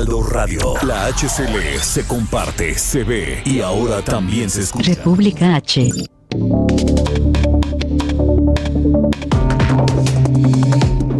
[0.00, 0.60] Heraldo Radio.
[0.86, 4.94] La HCL se comparte, se ve y ahora también se escucha.
[4.94, 5.90] República H.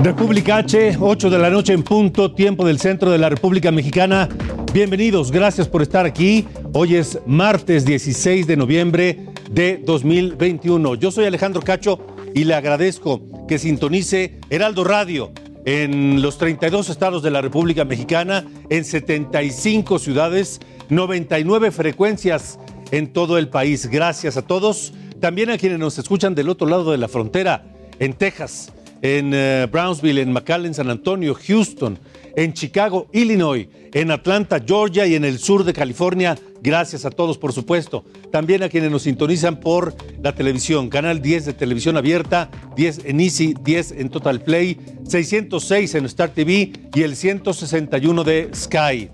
[0.02, 4.30] República H, 8 de la noche en punto, tiempo del centro de la República Mexicana.
[4.72, 6.48] Bienvenidos, gracias por estar aquí.
[6.72, 10.94] Hoy es martes 16 de noviembre de 2021.
[10.94, 11.98] Yo soy Alejandro Cacho
[12.34, 15.30] y le agradezco que sintonice Heraldo Radio
[15.64, 22.58] en los 32 estados de la República Mexicana, en 75 ciudades, 99 frecuencias
[22.90, 23.86] en todo el país.
[23.86, 24.92] Gracias a todos.
[25.20, 27.64] También a quienes nos escuchan del otro lado de la frontera,
[27.98, 31.98] en Texas, en eh, Brownsville, en McAllen, San Antonio, Houston,
[32.40, 36.38] en Chicago, Illinois, en Atlanta, Georgia y en el sur de California.
[36.62, 38.02] Gracias a todos, por supuesto.
[38.32, 43.20] También a quienes nos sintonizan por la televisión, canal 10 de televisión abierta, 10 en
[43.20, 49.10] Easy, 10 en Total Play, 606 en Star TV y el 161 de Sky.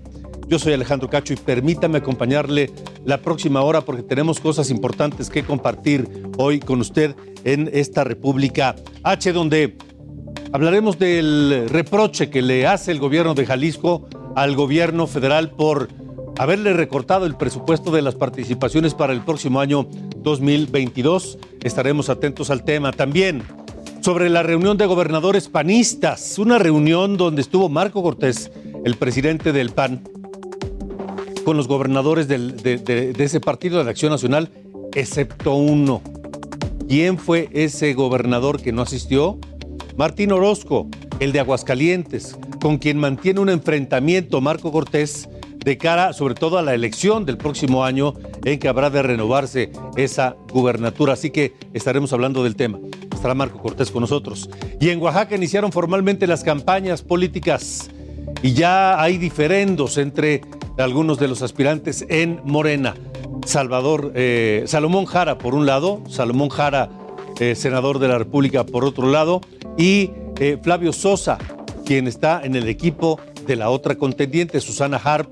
[0.47, 2.71] Yo soy Alejandro Cacho y permítame acompañarle
[3.03, 8.73] la próxima hora porque tenemos cosas importantes que compartir hoy con usted en esta República
[9.03, 9.75] H, donde
[10.51, 15.89] hablaremos del reproche que le hace el gobierno de Jalisco al gobierno federal por
[16.37, 21.39] haberle recortado el presupuesto de las participaciones para el próximo año 2022.
[21.63, 23.43] Estaremos atentos al tema también
[24.01, 28.51] sobre la reunión de gobernadores panistas, una reunión donde estuvo Marco Cortés,
[28.85, 30.03] el presidente del PAN,
[31.43, 32.77] con los gobernadores de, de-
[33.13, 34.49] de ese partido de Acción Nacional,
[34.93, 36.01] excepto uno.
[36.87, 39.39] ¿Quién fue ese gobernador que no asistió?
[39.97, 40.87] Martín Orozco,
[41.19, 45.27] el de Aguascalientes, con quien mantiene un enfrentamiento Marco Cortés
[45.65, 48.13] de cara sobre todo a la elección del próximo año
[48.45, 51.13] en que habrá de renovarse esa gubernatura.
[51.13, 52.79] Así que estaremos hablando del tema.
[53.11, 54.51] Estará Marco Cortés con nosotros.
[54.79, 57.89] Y en Oaxaca iniciaron formalmente las campañas políticas
[58.43, 60.41] y ya hay diferendos entre
[60.77, 62.93] algunos de los aspirantes en Morena.
[63.47, 66.91] Salvador, eh, Salomón Jara por un lado, Salomón Jara,
[67.39, 69.41] eh, senador de la República por otro lado,
[69.77, 71.37] y eh, Flavio Sosa,
[71.85, 75.31] quien está en el equipo de la otra contendiente, Susana Harp,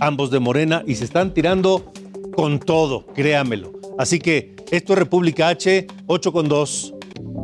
[0.00, 1.92] ambos de Morena, y se están tirando
[2.34, 3.72] con todo, créamelo.
[3.98, 6.94] Así que esto es República H, 8 con 2.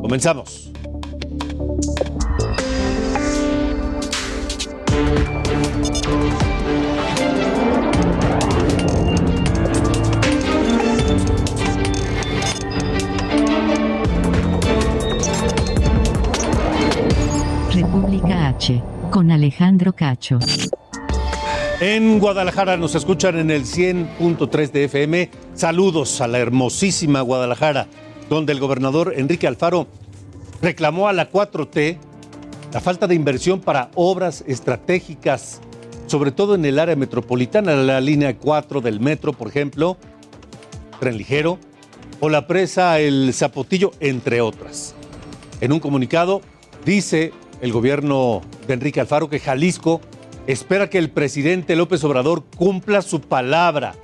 [0.03, 0.73] Comenzamos.
[19.11, 20.39] Con Alejandro Cacho.
[21.81, 25.31] En Guadalajara nos escuchan en el 100.3 de FM.
[25.55, 27.87] Saludos a la hermosísima Guadalajara,
[28.29, 29.87] donde el gobernador Enrique Alfaro
[30.61, 31.97] reclamó a la 4T
[32.73, 35.61] la falta de inversión para obras estratégicas,
[36.07, 39.97] sobre todo en el área metropolitana, la línea 4 del metro, por ejemplo,
[41.01, 41.59] tren ligero,
[42.21, 44.95] o la presa El Zapotillo, entre otras.
[45.61, 46.43] En un comunicado
[46.85, 50.01] dice el gobierno de Enrique Alfaro que Jalisco
[50.49, 53.95] espera que el presidente López Obrador cumpla su palabra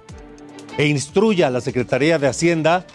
[0.79, 2.87] e instruya a la Secretaría de Hacienda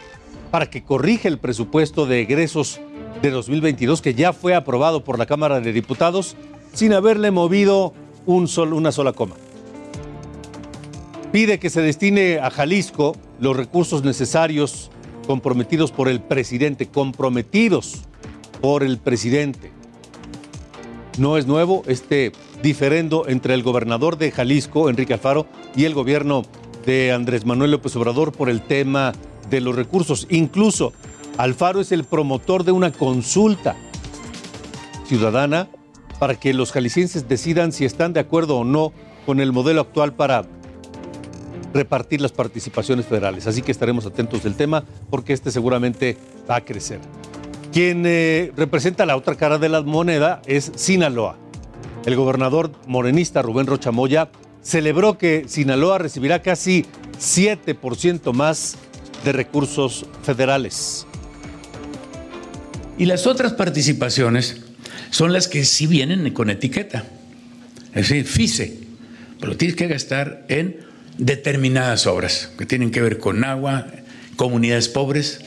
[0.52, 2.80] para que corrija el presupuesto de egresos
[3.22, 6.38] de 2022 que ya fue aprobado por la Cámara de Diputados
[6.72, 7.94] sin haberle movido
[8.26, 9.36] un una sola coma.
[11.34, 14.92] Pide que se destine a Jalisco los recursos necesarios
[15.28, 18.04] comprometidos por el presidente, comprometidos
[18.62, 19.73] por el presidente.
[21.18, 22.32] No es nuevo este
[22.64, 25.46] diferendo entre el gobernador de Jalisco, Enrique Alfaro,
[25.76, 26.44] y el gobierno
[26.86, 29.14] de Andrés Manuel López Obrador por el tema
[29.50, 30.26] de los recursos.
[30.30, 30.92] Incluso
[31.38, 33.76] Alfaro es el promotor de una consulta
[35.06, 35.70] ciudadana
[36.20, 38.92] para que los jaliscienses decidan si están de acuerdo o no
[39.26, 40.46] con el modelo actual para
[41.74, 43.48] repartir las participaciones federales.
[43.48, 46.18] Así que estaremos atentos del tema porque este seguramente
[46.50, 47.00] va a crecer.
[47.74, 51.40] Quien eh, representa la otra cara de la moneda es Sinaloa.
[52.06, 54.30] El gobernador morenista Rubén Rocha Moya
[54.62, 56.86] celebró que Sinaloa recibirá casi
[57.20, 58.76] 7% más
[59.26, 61.08] de recursos federales.
[63.00, 64.62] Y las otras participaciones
[65.10, 67.06] son las que sí vienen con etiqueta.
[67.96, 68.82] Es decir, FICE,
[69.40, 70.78] pero tienes que gastar en
[71.18, 73.88] determinadas obras que tienen que ver con agua,
[74.36, 75.42] comunidades pobres,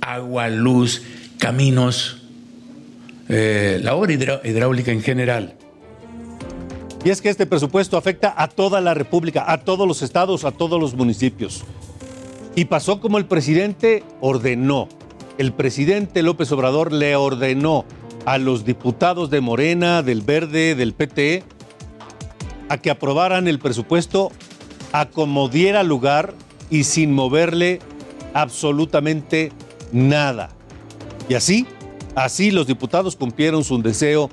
[0.00, 1.02] agua, luz,
[1.40, 2.18] caminos,
[3.28, 5.54] eh, la obra hidráulica en general.
[7.04, 10.52] Y es que este presupuesto afecta a toda la República, a todos los estados, a
[10.52, 11.64] todos los municipios.
[12.54, 14.88] Y pasó como el presidente ordenó.
[15.38, 17.86] El presidente López Obrador le ordenó
[18.26, 21.42] a los diputados de Morena, del Verde, del PT,
[22.68, 24.30] a que aprobaran el presupuesto
[24.92, 26.34] a como diera lugar
[26.68, 27.78] y sin moverle
[28.34, 29.52] absolutamente
[29.90, 30.50] nada.
[31.30, 31.64] Y así,
[32.16, 34.30] así los diputados cumplieron su deseo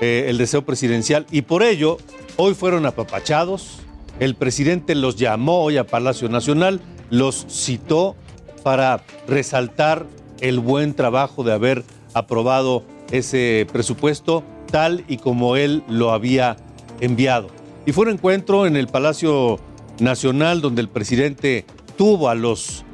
[0.00, 1.96] eh, el deseo presidencial y por ello
[2.36, 3.80] hoy fueron apapachados.
[4.20, 6.80] El presidente los llamó hoy a Palacio Nacional,
[7.10, 8.14] los citó
[8.62, 10.06] para resaltar
[10.40, 11.82] el buen trabajo de haber
[12.14, 16.56] aprobado ese presupuesto tal y como él lo había
[17.00, 17.48] enviado.
[17.84, 19.58] Y fue un encuentro en el Palacio
[19.98, 21.64] Nacional donde el presidente
[21.96, 22.84] tuvo a los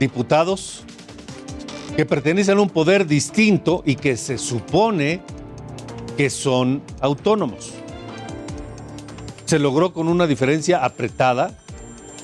[0.00, 0.84] diputados
[1.98, 5.20] que pertenecen a un poder distinto y que se supone
[6.16, 7.72] que son autónomos.
[9.46, 11.58] Se logró con una diferencia apretada,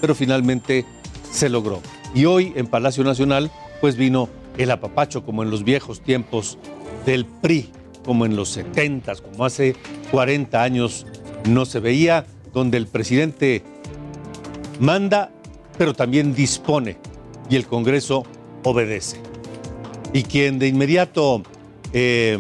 [0.01, 0.85] pero finalmente
[1.29, 1.81] se logró.
[2.15, 3.51] Y hoy en Palacio Nacional,
[3.81, 4.29] pues vino
[4.59, 6.57] el apapacho como en los viejos tiempos
[7.05, 7.73] del PRI,
[8.05, 9.75] como en los 70, como hace
[10.13, 11.05] 40 años
[11.49, 13.65] no se veía, donde el presidente
[14.79, 15.33] manda,
[15.77, 16.97] pero también dispone
[17.51, 18.23] y el Congreso
[18.63, 19.34] obedece.
[20.15, 21.43] Y quien de inmediato
[21.93, 22.39] eh,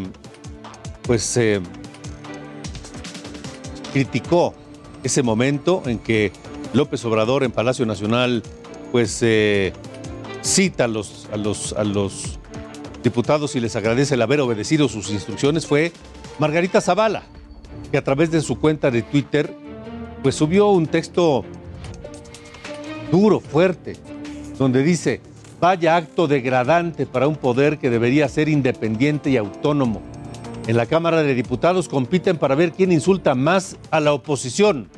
[1.02, 1.60] pues eh,
[3.92, 4.54] criticó
[5.02, 6.32] ese momento en que
[6.72, 8.42] López Obrador en Palacio Nacional
[8.90, 9.72] pues eh,
[10.42, 12.38] cita a los, a, los, a los
[13.02, 15.92] diputados y les agradece el haber obedecido sus instrucciones fue
[16.38, 17.24] Margarita Zavala,
[17.90, 19.52] que a través de su cuenta de Twitter
[20.22, 21.44] pues subió un texto
[23.10, 23.96] duro, fuerte,
[24.58, 25.20] donde dice,
[25.60, 30.02] vaya acto degradante para un poder que debería ser independiente y autónomo
[30.66, 34.88] en la Cámara de Diputados compiten para ver quién insulta más a la oposición.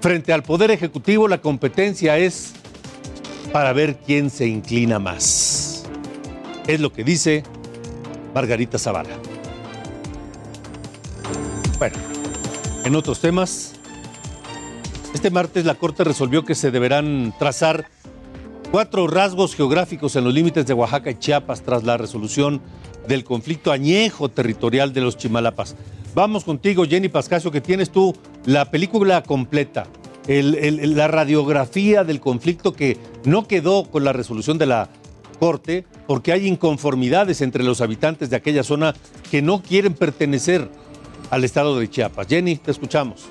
[0.00, 2.52] Frente al Poder Ejecutivo la competencia es
[3.50, 5.86] para ver quién se inclina más.
[6.66, 7.44] Es lo que dice
[8.34, 9.16] Margarita Zavala.
[11.78, 11.96] Bueno,
[12.84, 13.72] en otros temas,
[15.14, 17.86] este martes la Corte resolvió que se deberán trazar
[18.74, 22.60] cuatro rasgos geográficos en los límites de Oaxaca y Chiapas tras la resolución
[23.06, 25.76] del conflicto añejo territorial de los Chimalapas.
[26.12, 28.16] Vamos contigo, Jenny Pascasio, que tienes tú
[28.46, 29.86] la película completa,
[30.26, 34.88] la radiografía del conflicto que no quedó con la resolución de la
[35.38, 38.92] Corte porque hay inconformidades entre los habitantes de aquella zona
[39.30, 40.68] que no quieren pertenecer
[41.30, 42.26] al estado de Chiapas.
[42.26, 43.26] Jenny, te escuchamos.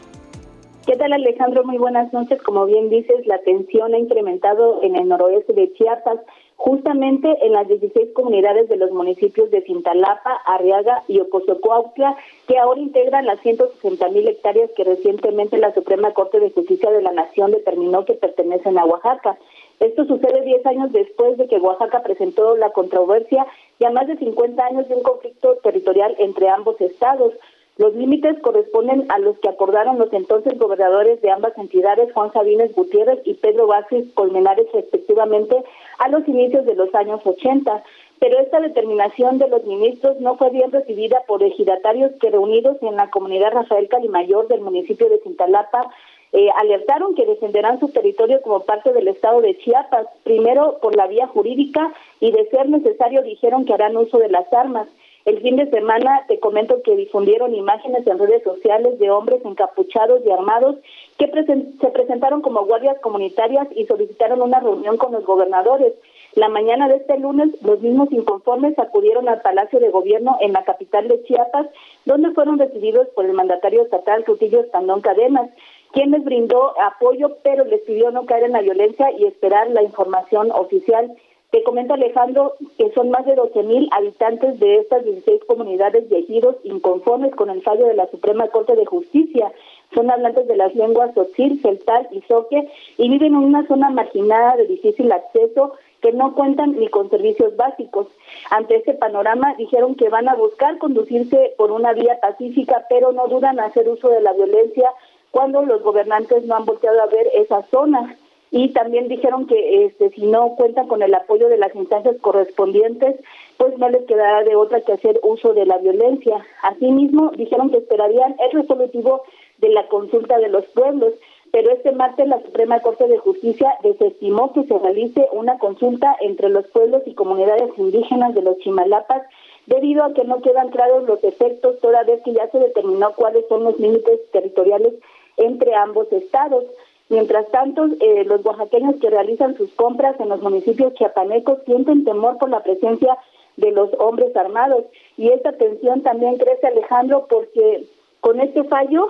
[0.85, 1.63] ¿Qué tal Alejandro?
[1.63, 2.41] Muy buenas noches.
[2.41, 6.19] Como bien dices, la tensión ha incrementado en el noroeste de Chiapas
[6.57, 12.81] justamente en las 16 comunidades de los municipios de Cintalapa, Arriaga y Ocosocuautla, que ahora
[12.81, 17.51] integran las 160 mil hectáreas que recientemente la Suprema Corte de Justicia de la Nación
[17.51, 19.37] determinó que pertenecen a Oaxaca.
[19.79, 23.47] Esto sucede 10 años después de que Oaxaca presentó la controversia
[23.79, 27.33] y a más de 50 años de un conflicto territorial entre ambos estados.
[27.77, 32.73] Los límites corresponden a los que acordaron los entonces gobernadores de ambas entidades, Juan Sabines
[32.75, 35.55] Gutiérrez y Pedro Vázquez Colmenares, respectivamente,
[35.97, 37.83] a los inicios de los años 80.
[38.19, 42.95] Pero esta determinación de los ministros no fue bien recibida por ejidatarios que reunidos en
[42.95, 45.89] la comunidad Rafael Calimayor del municipio de Cintalapa
[46.31, 51.07] eh, alertaron que defenderán su territorio como parte del estado de Chiapas, primero por la
[51.07, 54.87] vía jurídica y de ser necesario dijeron que harán uso de las armas.
[55.25, 60.21] El fin de semana te comento que difundieron imágenes en redes sociales de hombres encapuchados
[60.25, 60.75] y armados
[61.17, 65.93] que se presentaron como guardias comunitarias y solicitaron una reunión con los gobernadores.
[66.35, 70.63] La mañana de este lunes, los mismos inconformes acudieron al Palacio de Gobierno en la
[70.63, 71.67] capital de Chiapas,
[72.05, 75.49] donde fueron recibidos por el mandatario estatal Rutillo Estandón Cadenas,
[75.93, 79.83] quien les brindó apoyo, pero les pidió no caer en la violencia y esperar la
[79.83, 81.15] información oficial.
[81.53, 86.17] Te comenta Alejandro que son más de 12 mil habitantes de estas 16 comunidades de
[86.17, 89.53] ejidos inconformes con el fallo de la Suprema Corte de Justicia.
[89.93, 92.67] Son hablantes de las lenguas Tzotzil, Celtal y Zoque
[92.97, 97.55] y viven en una zona marginada de difícil acceso que no cuentan ni con servicios
[97.55, 98.07] básicos.
[98.49, 103.27] Ante este panorama dijeron que van a buscar conducirse por una vía pacífica, pero no
[103.27, 104.89] dudan hacer uso de la violencia
[105.29, 108.17] cuando los gobernantes no han volteado a ver esa zona
[108.55, 113.15] y también dijeron que este, si no cuentan con el apoyo de las instancias correspondientes,
[113.57, 116.45] pues no les quedará de otra que hacer uso de la violencia.
[116.61, 119.23] Asimismo, dijeron que esperarían el resolutivo
[119.57, 121.13] de la consulta de los pueblos,
[121.51, 126.49] pero este martes la Suprema Corte de Justicia desestimó que se realice una consulta entre
[126.49, 129.23] los pueblos y comunidades indígenas de los Chimalapas
[129.65, 133.47] debido a que no quedan claros los efectos toda vez que ya se determinó cuáles
[133.49, 134.93] son los límites territoriales
[135.37, 136.65] entre ambos estados.
[137.13, 142.39] Mientras tanto, eh, los oaxaqueños que realizan sus compras en los municipios chiapanecos sienten temor
[142.39, 143.19] por la presencia
[143.55, 144.85] de los hombres armados.
[145.15, 147.85] Y esta tensión también crece, Alejandro, porque
[148.19, 149.09] con este fallo,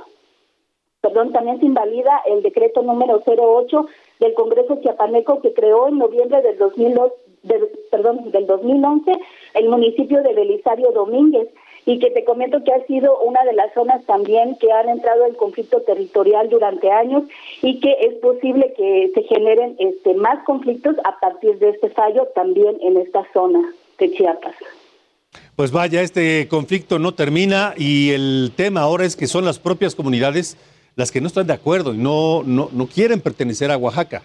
[1.00, 3.86] perdón, también se invalida el decreto número 08
[4.20, 7.10] del Congreso chiapaneco que creó en noviembre del 2002,
[7.90, 9.14] perdón, del 2011
[9.54, 11.48] el municipio de Belisario Domínguez
[11.86, 15.26] y que te comento que ha sido una de las zonas también que han entrado
[15.26, 17.24] en conflicto territorial durante años
[17.62, 22.28] y que es posible que se generen este más conflictos a partir de este fallo
[22.36, 23.62] también en esta zona
[24.00, 24.56] de Chiapas.
[25.56, 29.96] Pues vaya, este conflicto no termina y el tema ahora es que son las propias
[29.96, 30.58] comunidades
[30.96, 34.22] las que no están de acuerdo y no, no, no quieren pertenecer a Oaxaca.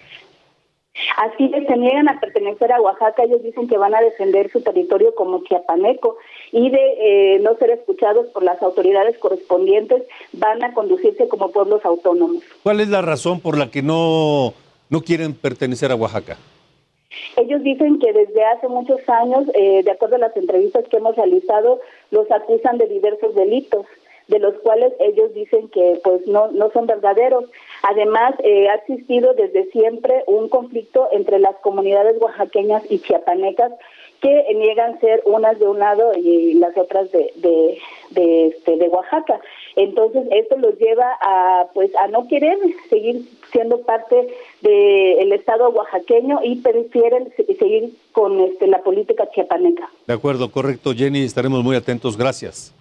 [1.17, 4.61] Así que se niegan a pertenecer a Oaxaca, ellos dicen que van a defender su
[4.63, 6.17] territorio como chiapaneco
[6.53, 10.03] y de eh, no ser escuchados por las autoridades correspondientes
[10.33, 12.43] van a conducirse como pueblos autónomos.
[12.63, 14.55] ¿Cuál es la razón por la que no,
[14.91, 16.37] no quieren pertenecer a Oaxaca?
[17.37, 21.17] Ellos dicen que desde hace muchos años, eh, de acuerdo a las entrevistas que hemos
[21.17, 23.87] realizado, los acusan de diversos delitos
[24.29, 27.45] de los cuales ellos dicen que pues no, no son verdaderos.
[27.83, 33.73] Además, eh, ha existido desde siempre un conflicto entre las comunidades oaxaqueñas y chiapanecas
[34.21, 37.79] que niegan ser unas de un lado y las otras de, de,
[38.11, 39.41] de, este, de Oaxaca.
[39.77, 42.59] Entonces, esto los lleva a pues a no querer
[42.91, 44.29] seguir siendo parte
[44.61, 49.89] del Estado oaxaqueño y prefieren seguir con este, la política chiapaneca.
[50.07, 52.17] De acuerdo, correcto, Jenny, estaremos muy atentos.
[52.17, 52.75] Gracias.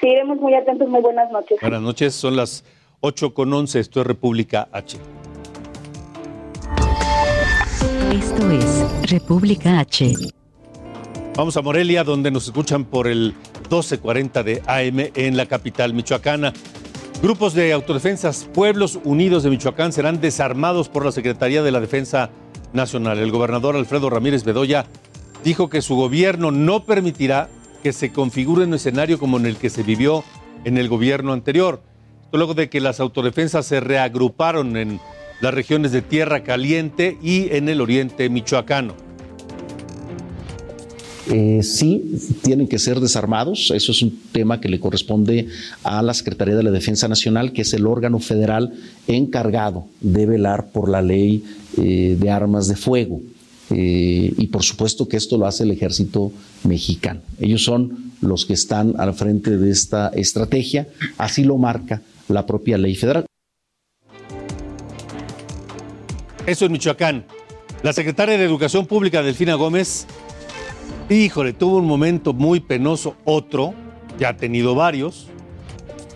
[0.00, 0.86] Seguiremos muy atentos.
[0.88, 1.58] Muy buenas noches.
[1.60, 2.14] Buenas noches.
[2.14, 2.62] Son las
[3.00, 3.80] 8 con 11.
[3.80, 4.98] Esto es República H.
[8.12, 10.14] Esto es República H.
[11.36, 13.34] Vamos a Morelia, donde nos escuchan por el
[13.70, 16.52] 1240 de AM en la capital michoacana.
[17.22, 22.30] Grupos de autodefensas, pueblos unidos de Michoacán serán desarmados por la Secretaría de la Defensa
[22.72, 23.18] Nacional.
[23.18, 24.86] El gobernador Alfredo Ramírez Bedoya
[25.44, 27.48] dijo que su gobierno no permitirá
[27.82, 30.24] que se configure un escenario como en el que se vivió
[30.64, 31.82] en el gobierno anterior.
[32.32, 35.00] Luego de que las autodefensas se reagruparon en
[35.40, 38.94] las regiones de Tierra Caliente y en el oriente michoacano.
[41.30, 43.70] Eh, sí, tienen que ser desarmados.
[43.74, 45.48] Eso es un tema que le corresponde
[45.82, 48.72] a la Secretaría de la Defensa Nacional, que es el órgano federal
[49.06, 51.44] encargado de velar por la ley
[51.76, 53.20] eh, de armas de fuego.
[53.70, 56.32] Eh, y por supuesto que esto lo hace el ejército
[56.64, 57.20] mexicano.
[57.38, 62.78] Ellos son los que están al frente de esta estrategia, así lo marca la propia
[62.78, 63.26] ley federal.
[66.46, 67.26] Eso es Michoacán.
[67.82, 70.06] La secretaria de Educación Pública, Delfina Gómez,
[71.08, 73.74] híjole, tuvo un momento muy penoso, otro,
[74.18, 75.28] ya ha tenido varios,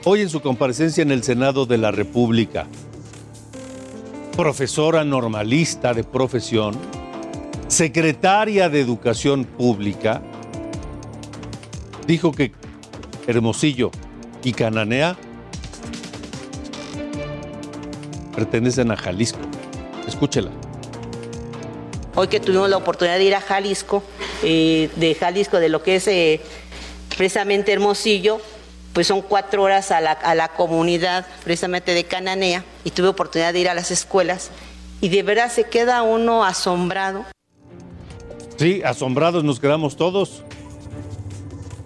[0.05, 2.67] hoy en su comparecencia en el Senado de la República.
[4.37, 6.75] Profesora normalista de profesión,
[7.69, 10.23] secretaria de Educación Pública,
[12.07, 12.53] dijo que
[13.27, 13.91] Hermosillo
[14.43, 15.17] y Cananea
[18.35, 19.39] pertenecen a Jalisco.
[20.07, 20.51] Escúchela.
[22.15, 24.03] Hoy que tuvimos la oportunidad de ir a Jalisco,
[24.43, 26.41] eh, de Jalisco, de lo que es eh,
[27.17, 28.41] precisamente Hermosillo,
[28.93, 33.55] pues son cuatro horas a la, a la comunidad precisamente de Cananea y tuve oportunidad
[33.55, 34.51] de ir a las escuelas
[35.01, 37.25] y de verdad se queda uno asombrado.
[38.57, 40.45] Sí, asombrados nos quedamos todos,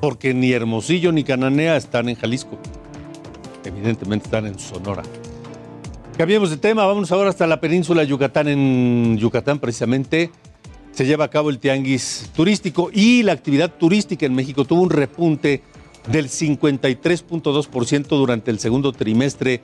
[0.01, 2.59] porque ni Hermosillo ni Cananea están en Jalisco.
[3.65, 5.03] Evidentemente están en Sonora.
[6.17, 8.49] Cambiemos de tema, vamos ahora hasta la península Yucatán.
[8.49, 10.31] En Yucatán, precisamente,
[10.91, 14.89] se lleva a cabo el tianguis turístico y la actividad turística en México tuvo un
[14.89, 15.63] repunte
[16.11, 19.61] del 53.2% durante el segundo trimestre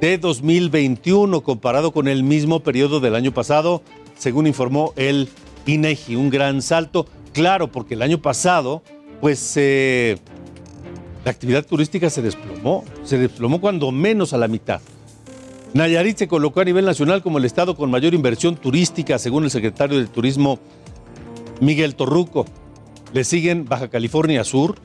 [0.00, 3.82] de 2021 comparado con el mismo periodo del año pasado,
[4.16, 5.28] según informó el
[5.66, 7.06] INEGI, un gran salto.
[7.32, 8.84] Claro, porque el año pasado,
[9.20, 10.16] pues eh,
[11.24, 14.80] la actividad turística se desplomó, se desplomó cuando menos a la mitad.
[15.74, 19.50] Nayarit se colocó a nivel nacional como el estado con mayor inversión turística, según el
[19.50, 20.58] secretario de Turismo
[21.60, 22.46] Miguel Torruco.
[23.12, 24.76] Le siguen Baja California Sur,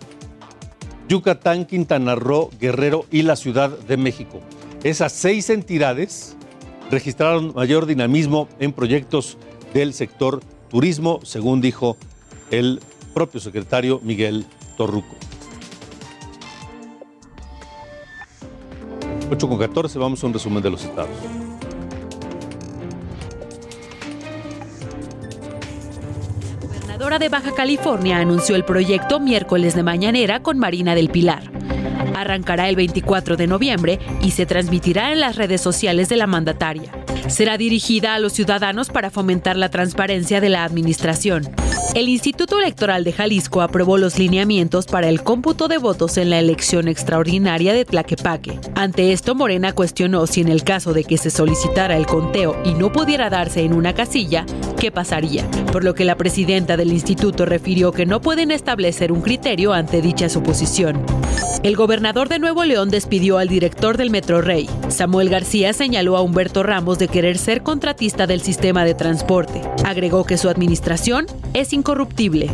[1.07, 4.41] Yucatán, Quintana Roo, Guerrero y la Ciudad de México.
[4.83, 6.35] Esas seis entidades
[6.91, 9.37] registraron mayor dinamismo en proyectos
[9.73, 11.97] del sector turismo, según dijo
[12.51, 12.81] el
[13.13, 15.15] propio secretario Miguel Torruco.
[19.31, 21.09] 8 con 14, vamos a un resumen de los estados.
[26.67, 31.43] La gobernadora de Baja California anunció el proyecto miércoles de mañanera con Marina del Pilar.
[32.15, 36.91] Arrancará el 24 de noviembre y se transmitirá en las redes sociales de la mandataria.
[37.27, 41.49] Será dirigida a los ciudadanos para fomentar la transparencia de la administración.
[41.95, 46.39] El Instituto Electoral de Jalisco aprobó los lineamientos para el cómputo de votos en la
[46.39, 48.59] elección extraordinaria de Tlaquepaque.
[48.73, 52.73] Ante esto, Morena cuestionó si en el caso de que se solicitara el conteo y
[52.73, 54.43] no pudiera darse en una casilla,
[54.79, 59.21] qué pasaría, por lo que la presidenta del instituto refirió que no pueden establecer un
[59.21, 61.05] criterio ante dicha suposición.
[61.61, 64.67] El gobernador de Nuevo León despidió al director del Metro Rey.
[64.89, 69.61] Samuel García señaló a Humberto Ramos de querer ser contratista del sistema de transporte.
[69.85, 72.49] Agregó que su administración es incorruptible.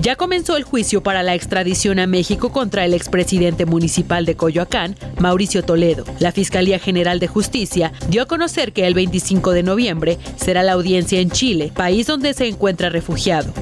[0.00, 4.96] Ya comenzó el juicio para la extradición a México contra el expresidente municipal de Coyoacán,
[5.20, 6.04] Mauricio Toledo.
[6.18, 10.72] La Fiscalía General de Justicia dio a conocer que el 25 de noviembre será la
[10.72, 13.52] audiencia en Chile, país donde se encuentra refugiado.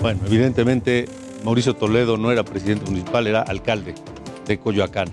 [0.00, 1.06] Bueno, evidentemente
[1.48, 3.94] Mauricio Toledo no era presidente municipal, era alcalde
[4.46, 5.08] de Coyoacán.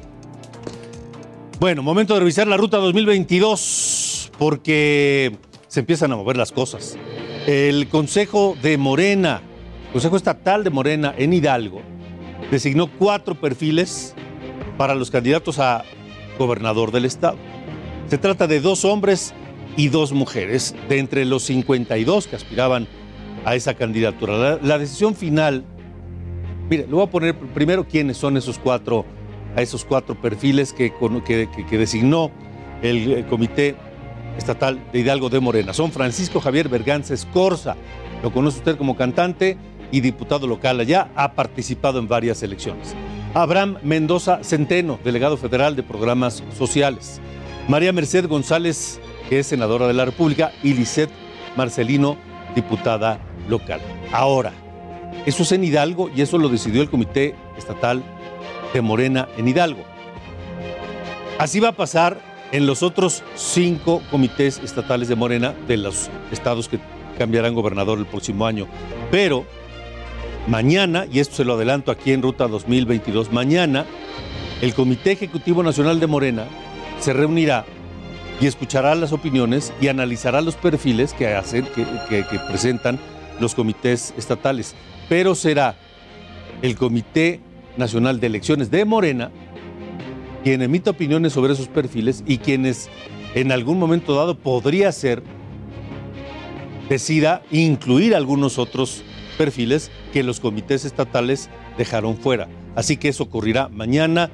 [1.62, 5.38] Bueno, momento de revisar la ruta 2022 porque
[5.70, 6.98] se empiezan a mover las cosas.
[7.48, 9.44] El Consejo de Morena,
[9.94, 11.82] Consejo Estatal de Morena en Hidalgo,
[12.52, 14.14] designó cuatro perfiles
[14.78, 15.86] para los candidatos a
[16.38, 17.38] gobernador del estado.
[18.10, 19.34] Se trata de dos hombres
[19.78, 22.90] y dos mujeres, de entre los 52 que aspiraban
[23.46, 24.36] a esa candidatura.
[24.36, 25.64] La, la decisión final,
[26.70, 29.06] mire, le voy a poner primero quiénes son esos cuatro,
[29.56, 30.94] a esos cuatro perfiles que,
[31.70, 32.32] que designó
[32.82, 33.76] el, eh, Comité
[34.38, 35.74] Estatal de Hidalgo de Morena.
[35.74, 37.76] Son Francisco Javier Berganza Escorza,
[38.22, 39.58] lo conoce usted como cantante
[39.92, 42.96] y diputado local allá, ha participado en varias elecciones.
[43.34, 47.20] Abraham Mendoza Centeno, delegado federal de programas sociales.
[47.68, 51.12] María Merced González, que es senadora de la República, y Lisette
[51.56, 52.18] Marcelino,
[52.56, 53.82] diputada local.
[54.12, 54.54] Ahora,
[55.26, 58.04] eso es en Hidalgo y eso lo decidió el Comité Estatal
[58.74, 59.84] de Morena en Hidalgo.
[61.40, 62.20] Así va a pasar
[62.52, 66.80] en los otros cinco comités estatales de Morena de los estados que
[67.18, 68.68] cambiarán gobernador el próximo año.
[69.12, 69.46] Pero
[70.48, 73.86] mañana, y esto se lo adelanto aquí en Ruta 2022, mañana
[74.62, 76.46] el Comité Ejecutivo Nacional de Morena
[77.00, 77.66] se reunirá
[78.40, 83.00] y escuchará las opiniones y analizará los perfiles que, hacen, que, que- que presentan
[83.40, 84.76] los comités estatales.
[85.10, 85.76] Pero será
[86.62, 87.40] el Comité
[87.78, 89.32] Nacional de Elecciones de Morena
[90.46, 92.88] quien emita opiniones sobre esos perfiles y quienes
[93.34, 95.24] en algún momento dado podría ser
[96.88, 99.04] decida incluir algunos otros
[99.40, 102.48] perfiles que los comités estatales dejaron fuera.
[102.76, 104.30] Así que eso ocurrirá mañana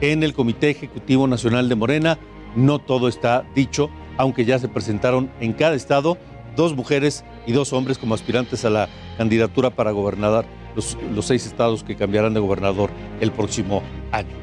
[0.00, 2.18] en el Comité Ejecutivo Nacional de Morena.
[2.56, 6.16] No todo está dicho, aunque ya se presentaron en cada estado
[6.56, 11.46] dos mujeres y dos hombres como aspirantes a la candidatura para gobernar los, los seis
[11.46, 13.82] estados que cambiarán de gobernador el próximo
[14.12, 14.36] año.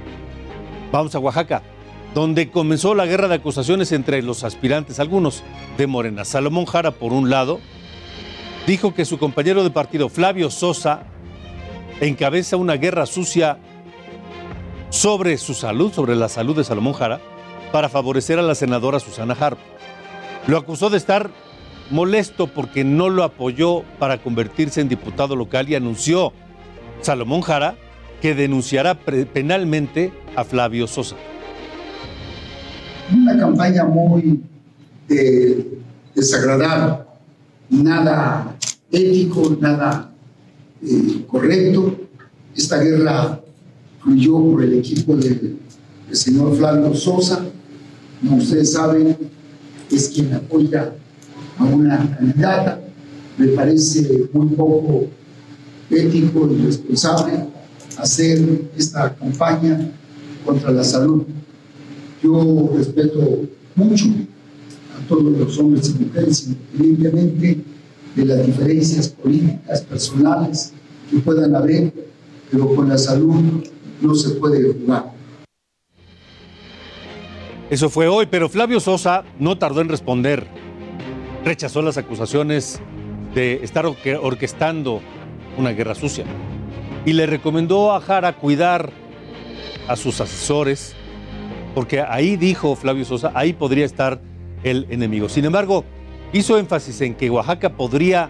[0.91, 1.63] Vamos a Oaxaca,
[2.13, 5.43] donde comenzó la guerra de acusaciones entre los aspirantes, algunos
[5.77, 6.25] de Morena.
[6.25, 7.59] Salomón Jara, por un lado,
[8.65, 11.03] dijo que su compañero de partido, Flavio Sosa,
[12.01, 13.59] encabeza una guerra sucia
[14.89, 17.19] sobre su salud, sobre la salud de Salomón Jara,
[17.71, 19.59] para favorecer a la senadora Susana Harp.
[20.47, 21.29] Lo acusó de estar
[21.89, 26.33] molesto porque no lo apoyó para convertirse en diputado local y anunció
[27.01, 27.75] Salomón Jara
[28.21, 31.15] que denunciará penalmente a Flavio Sosa.
[33.13, 34.41] una campaña muy
[35.09, 35.79] eh,
[36.15, 37.05] desagradable,
[37.69, 38.55] nada
[38.91, 40.11] ético, nada
[40.83, 41.95] eh, correcto.
[42.55, 43.39] Esta guerra
[44.01, 45.57] fluyó por el equipo del,
[46.07, 47.45] del señor Flavio Sosa,
[48.19, 49.15] como ustedes saben,
[49.91, 50.91] es quien apoya
[51.57, 52.81] a una candidata.
[53.37, 55.07] Me parece muy poco
[55.89, 57.33] ético y responsable
[57.97, 59.91] hacer esta campaña
[60.45, 61.23] contra la salud
[62.21, 64.05] yo respeto mucho
[64.97, 67.63] a todos los hombres y mujeres, independientemente
[68.15, 70.73] de las diferencias políticas, personales
[71.11, 71.93] que puedan haber,
[72.49, 73.63] pero con la salud
[74.01, 75.13] no se puede jugar.
[77.69, 80.47] Eso fue hoy, pero Flavio Sosa no tardó en responder.
[81.45, 82.81] Rechazó las acusaciones
[83.33, 85.01] de estar orque- orquestando
[85.57, 86.25] una guerra sucia
[87.05, 88.91] y le recomendó a Jara cuidar
[89.87, 90.95] a sus asesores,
[91.73, 94.19] porque ahí dijo Flavio Sosa, ahí podría estar
[94.63, 95.29] el enemigo.
[95.29, 95.85] Sin embargo,
[96.33, 98.29] hizo énfasis en que Oaxaca podría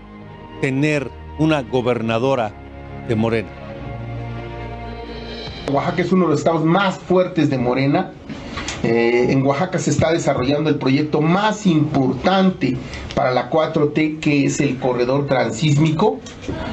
[0.61, 2.53] tener una gobernadora
[3.07, 3.49] de Morena.
[5.71, 8.11] Oaxaca es uno de los estados más fuertes de Morena.
[8.83, 12.77] Eh, en Oaxaca se está desarrollando el proyecto más importante
[13.15, 16.19] para la 4T, que es el corredor transísmico,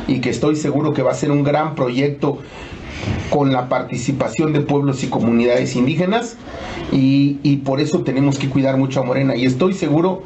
[0.06, 2.38] y que estoy seguro que va a ser un gran proyecto
[3.30, 6.36] con la participación de pueblos y comunidades indígenas,
[6.92, 9.34] y, y por eso tenemos que cuidar mucho a Morena.
[9.34, 10.22] Y estoy seguro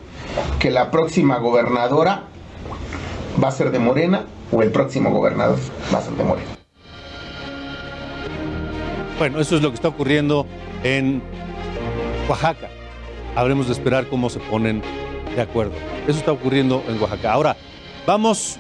[0.59, 2.25] que la próxima gobernadora
[3.43, 5.59] va a ser de Morena, o el próximo gobernador
[5.95, 6.49] va a ser de Morena.
[9.19, 10.47] Bueno, eso es lo que está ocurriendo
[10.85, 11.23] en
[12.29, 12.69] Oaxaca.
[13.35, 14.83] Habremos de esperar cómo se ponen
[15.35, 15.73] de acuerdo.
[16.07, 17.33] Eso está ocurriendo en Oaxaca.
[17.33, 17.57] Ahora,
[18.07, 18.57] vamos.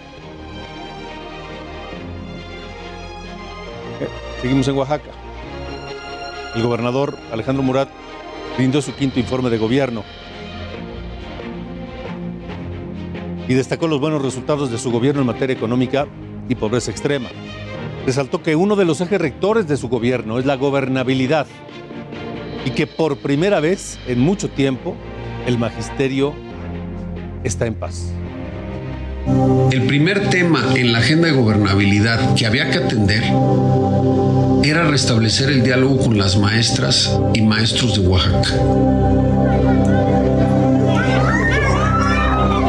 [4.00, 4.08] Eh,
[4.40, 5.10] Seguimos en Oaxaca.
[6.54, 7.88] El gobernador Alejandro Murat
[8.56, 10.02] brindó su quinto informe de gobierno
[13.46, 16.06] y destacó los buenos resultados de su gobierno en materia económica
[16.48, 17.28] y pobreza extrema.
[18.06, 21.46] Resaltó que uno de los ejes rectores de su gobierno es la gobernabilidad
[22.68, 24.94] y que por primera vez en mucho tiempo
[25.46, 26.34] el magisterio
[27.42, 28.12] está en paz.
[29.72, 33.24] El primer tema en la agenda de gobernabilidad que había que atender
[34.62, 38.54] era restablecer el diálogo con las maestras y maestros de Oaxaca.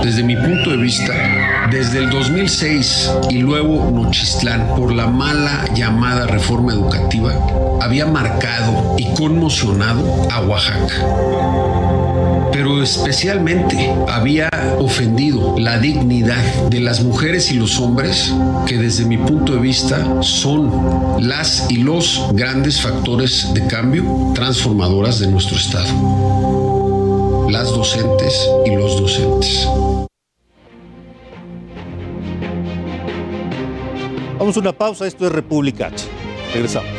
[0.01, 6.25] Desde mi punto de vista, desde el 2006 y luego Nochistlán, por la mala llamada
[6.25, 7.33] reforma educativa,
[7.81, 11.49] había marcado y conmocionado a Oaxaca
[12.59, 18.33] pero especialmente había ofendido la dignidad de las mujeres y los hombres
[18.67, 24.03] que desde mi punto de vista son las y los grandes factores de cambio
[24.35, 27.47] transformadoras de nuestro Estado.
[27.49, 29.65] Las docentes y los docentes.
[34.37, 35.91] Vamos a una pausa, esto es República.
[36.53, 36.98] Regresamos.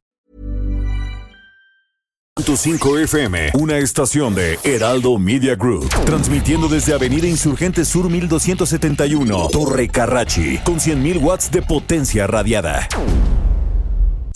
[2.43, 9.87] 5 FM, una estación de Heraldo Media Group, transmitiendo desde Avenida Insurgente Sur 1271, Torre
[9.87, 12.87] Carrachi, con 100.000 watts de potencia radiada.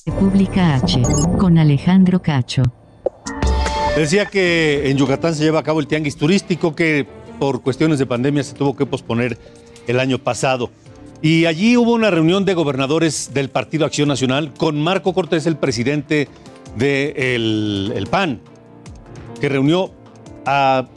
[0.06, 1.02] República H,
[1.40, 2.62] con Alejandro Cacho.
[3.98, 7.08] Decía que en Yucatán se lleva a cabo el tianguis turístico que
[7.40, 9.38] por cuestiones de pandemia se tuvo que posponer
[9.88, 10.70] el año pasado.
[11.24, 15.58] Y allí hubo una reunión de gobernadores del Partido Acción Nacional con Marco Cortés, el
[15.58, 16.30] presidente
[16.76, 18.42] del el PAN,
[19.40, 19.92] que reunió
[20.46, 20.88] a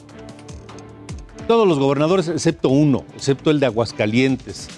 [1.47, 4.69] todos los gobernadores excepto uno, excepto el de Aguascalientes,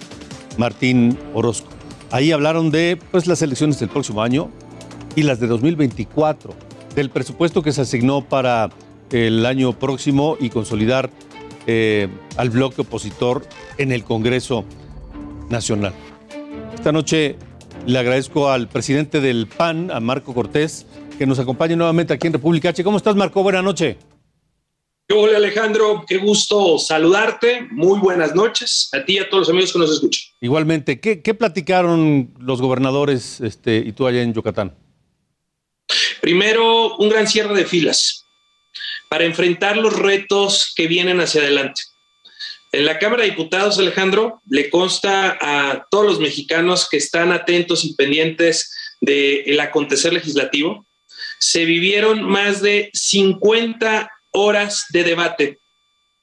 [0.57, 1.69] Martín Orozco.
[2.11, 4.51] Ahí hablaron de pues, las elecciones del próximo año
[5.17, 6.55] y las de 2024,
[6.95, 8.71] del presupuesto que se asignó para
[9.11, 11.11] el año próximo y consolidar
[11.67, 13.45] eh, al bloque opositor
[13.79, 14.65] en el Congreso
[15.49, 15.93] Nacional.
[16.75, 17.37] Esta noche
[17.87, 20.87] le agradezco al presidente del PAN, a Marco Cortés,
[21.21, 22.83] que nos acompañe nuevamente aquí en República H.
[22.83, 23.43] ¿Cómo estás, Marco?
[23.43, 23.95] Buenas noches.
[25.11, 27.69] Hola Alejandro, qué gusto saludarte.
[27.71, 30.23] Muy buenas noches a ti y a todos los amigos que nos escuchan.
[30.41, 34.75] Igualmente, ¿qué, qué platicaron los gobernadores este, y tú allá en Yucatán?
[36.23, 38.25] Primero, un gran cierre de filas
[39.11, 41.83] para enfrentar los retos que vienen hacia adelante.
[42.73, 47.85] En la Cámara de Diputados, Alejandro, le consta a todos los mexicanos que están atentos
[47.85, 50.87] y pendientes del acontecer legislativo.
[51.41, 55.59] Se vivieron más de 50 horas de debate,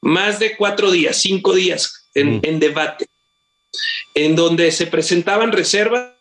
[0.01, 3.07] más de cuatro días, cinco días en, en debate,
[4.13, 6.17] en donde se presentaban reservas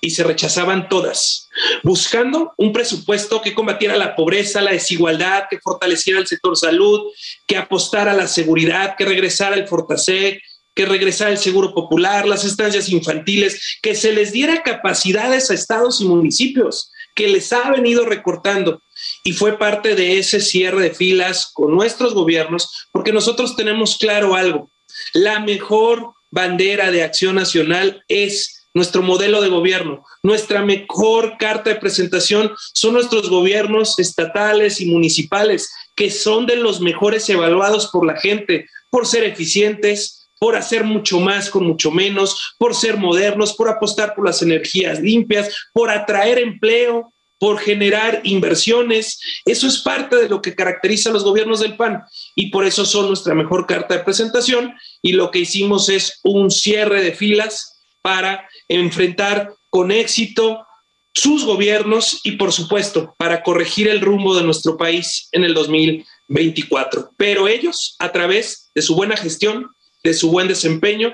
[0.00, 1.48] y se rechazaban todas,
[1.82, 7.02] buscando un presupuesto que combatiera la pobreza, la desigualdad, que fortaleciera el sector salud,
[7.46, 10.42] que apostara a la seguridad, que regresara el Fortasec,
[10.74, 16.00] que regresara el Seguro Popular, las estancias infantiles, que se les diera capacidades a estados
[16.00, 18.82] y municipios que les ha venido recortando.
[19.24, 24.34] Y fue parte de ese cierre de filas con nuestros gobiernos, porque nosotros tenemos claro
[24.34, 24.70] algo.
[25.14, 30.04] La mejor bandera de acción nacional es nuestro modelo de gobierno.
[30.22, 36.80] Nuestra mejor carta de presentación son nuestros gobiernos estatales y municipales, que son de los
[36.80, 42.56] mejores evaluados por la gente, por ser eficientes, por hacer mucho más con mucho menos,
[42.58, 49.20] por ser modernos, por apostar por las energías limpias, por atraer empleo, por generar inversiones.
[49.44, 52.02] Eso es parte de lo que caracteriza a los gobiernos del PAN
[52.34, 56.50] y por eso son nuestra mejor carta de presentación y lo que hicimos es un
[56.50, 60.66] cierre de filas para enfrentar con éxito
[61.14, 67.12] sus gobiernos y, por supuesto, para corregir el rumbo de nuestro país en el 2024.
[67.16, 69.70] Pero ellos, a través de su buena gestión,
[70.02, 71.12] de su buen desempeño,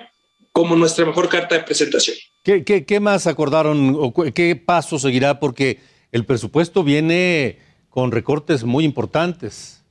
[0.53, 2.17] como nuestra mejor carta de presentación.
[2.43, 5.39] ¿Qué, qué, qué más acordaron o qué paso seguirá?
[5.41, 5.81] Porque
[6.13, 7.59] el presupuesto viene
[7.91, 9.83] con recortes muy importantes.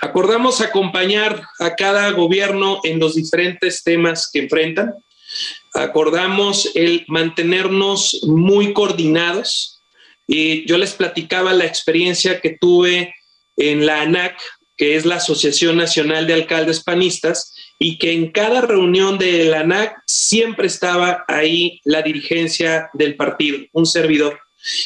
[0.00, 4.94] Acordamos acompañar a cada gobierno en los diferentes temas que enfrentan
[5.74, 9.80] acordamos el mantenernos muy coordinados.
[10.26, 13.14] Y yo les platicaba la experiencia que tuve
[13.56, 14.40] en la ANAC,
[14.80, 19.60] que es la Asociación Nacional de Alcaldes Panistas, y que en cada reunión de la
[19.60, 24.40] ANAC siempre estaba ahí la dirigencia del partido, un servidor,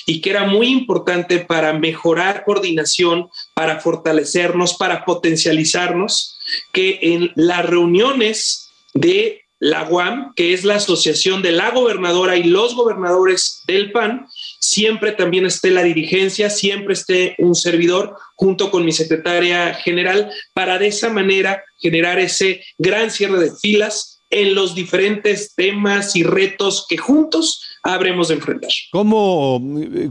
[0.04, 6.38] y que era muy importante para mejorar coordinación, para fortalecernos, para potencializarnos,
[6.72, 12.42] que en las reuniones de la UAM, que es la asociación de la gobernadora y
[12.42, 14.26] los gobernadores del PAN,
[14.64, 20.78] siempre también esté la dirigencia, siempre esté un servidor junto con mi secretaria general para
[20.78, 26.86] de esa manera generar ese gran cierre de filas en los diferentes temas y retos
[26.88, 28.70] que juntos habremos de enfrentar.
[28.90, 29.62] ¿Cómo,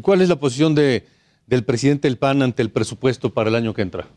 [0.02, 1.06] ¿Cuál es la posición de,
[1.48, 4.08] del presidente del PAN ante el presupuesto para el año que entra?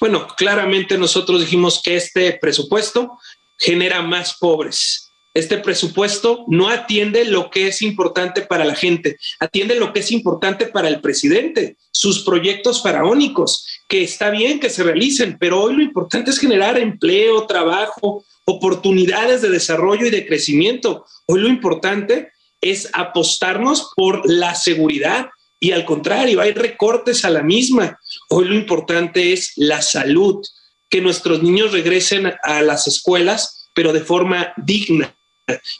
[0.00, 3.18] Bueno, claramente nosotros dijimos que este presupuesto
[3.58, 5.07] genera más pobres.
[5.34, 10.10] Este presupuesto no atiende lo que es importante para la gente, atiende lo que es
[10.10, 15.76] importante para el presidente, sus proyectos faraónicos, que está bien que se realicen, pero hoy
[15.76, 21.04] lo importante es generar empleo, trabajo, oportunidades de desarrollo y de crecimiento.
[21.26, 25.28] Hoy lo importante es apostarnos por la seguridad
[25.60, 27.98] y al contrario, hay recortes a la misma.
[28.30, 30.44] Hoy lo importante es la salud,
[30.88, 35.14] que nuestros niños regresen a las escuelas, pero de forma digna.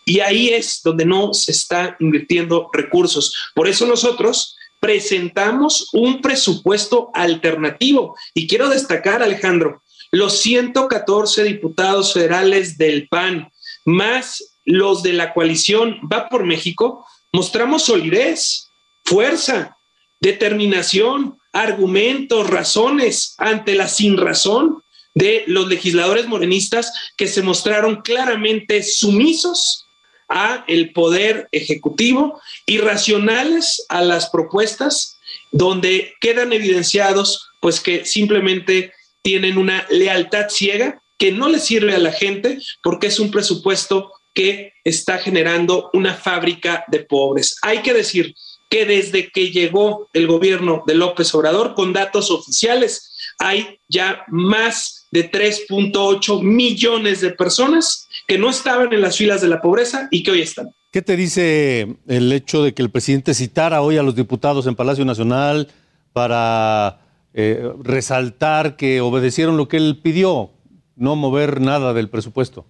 [0.05, 3.35] Y ahí es donde no se está invirtiendo recursos.
[3.55, 8.17] Por eso nosotros presentamos un presupuesto alternativo.
[8.35, 13.51] Y quiero destacar, Alejandro, los 114 diputados federales del PAN,
[13.85, 18.71] más los de la coalición Va por México, mostramos solidez,
[19.05, 19.77] fuerza,
[20.21, 24.83] determinación, argumentos, razones ante la sin razón
[25.19, 29.85] de los legisladores morenistas que se mostraron claramente sumisos
[30.29, 35.19] a el poder ejecutivo y racionales a las propuestas
[35.51, 41.99] donde quedan evidenciados pues que simplemente tienen una lealtad ciega que no le sirve a
[41.99, 47.57] la gente porque es un presupuesto que está generando una fábrica de pobres.
[47.63, 48.37] Hay que decir
[48.71, 54.98] que desde que llegó el gobierno de López Obrador, con datos oficiales, hay ya más
[55.11, 60.23] de 3.8 millones de personas que no estaban en las filas de la pobreza y
[60.23, 60.71] que hoy están.
[60.91, 64.75] ¿Qué te dice el hecho de que el presidente citara hoy a los diputados en
[64.75, 65.69] Palacio Nacional
[66.13, 67.01] para
[67.35, 70.51] eh, resaltar que obedecieron lo que él pidió,
[70.97, 72.67] no mover nada del presupuesto?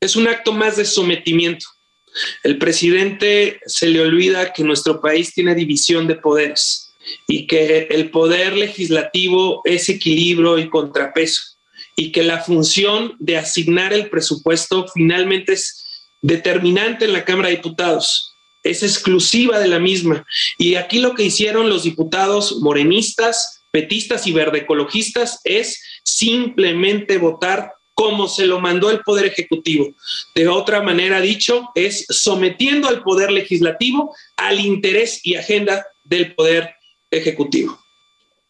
[0.00, 1.66] Es un acto más de sometimiento.
[2.42, 6.89] El presidente se le olvida que nuestro país tiene división de poderes
[7.26, 11.42] y que el poder legislativo es equilibrio y contrapeso
[11.96, 17.56] y que la función de asignar el presupuesto finalmente es determinante en la Cámara de
[17.56, 20.24] Diputados, es exclusiva de la misma.
[20.58, 28.28] Y aquí lo que hicieron los diputados morenistas, petistas y verdeecologistas es simplemente votar como
[28.28, 29.94] se lo mandó el Poder Ejecutivo.
[30.34, 36.70] De otra manera dicho, es sometiendo al Poder Legislativo al interés y agenda del Poder
[37.10, 37.78] ejecutivo.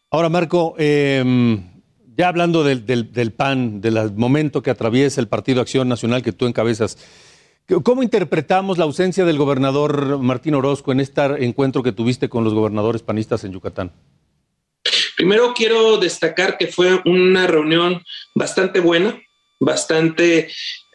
[0.09, 1.63] Ahora, Marco, em,
[2.17, 6.47] ya hablando del, del, PAN, del momento que atraviesa el Partido Acción Nacional que tú
[6.47, 6.97] encabezas,
[7.83, 12.53] ¿cómo interpretamos la ausencia del gobernador Martín Orozco en este encuentro que tuviste con los
[12.53, 13.91] gobernadores panistas en Yucatán?
[15.15, 18.03] Primero quiero destacar que fue una reunión
[18.35, 19.21] bastante buena,
[19.59, 20.49] bastante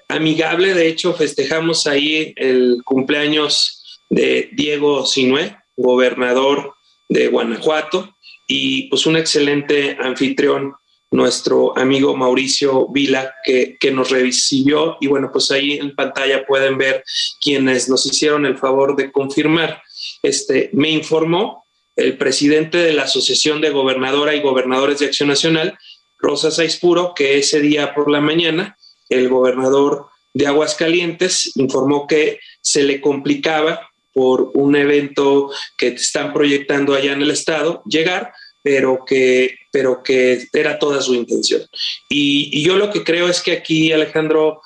[0.09, 0.74] amigable.
[0.74, 6.76] De hecho, festejamos ahí el cumpleaños de Diego Sinué, gobernador
[7.09, 8.16] de Guanajuato
[8.47, 10.75] y pues un excelente anfitrión,
[11.11, 16.79] nuestro amigo Mauricio Vila, que, que nos recibió y bueno, pues ahí en pantalla pueden
[16.79, 17.05] ver
[17.40, 19.83] quienes nos hicieron el favor de confirmar.
[20.23, 21.64] Este, me informó
[21.95, 25.79] el presidente de la Asociación de Gobernadora y Gobernadores de Acción Nacional,
[26.19, 28.77] Rosa Saispuro, que ese día por la mañana
[29.09, 36.94] el gobernador de Aguascalientes informó que se le complicaba por un evento que están proyectando
[36.94, 41.61] allá en el estado llegar, pero que, pero que era toda su intención.
[42.09, 44.62] Y yo lo que creo es que aquí, Alejandro,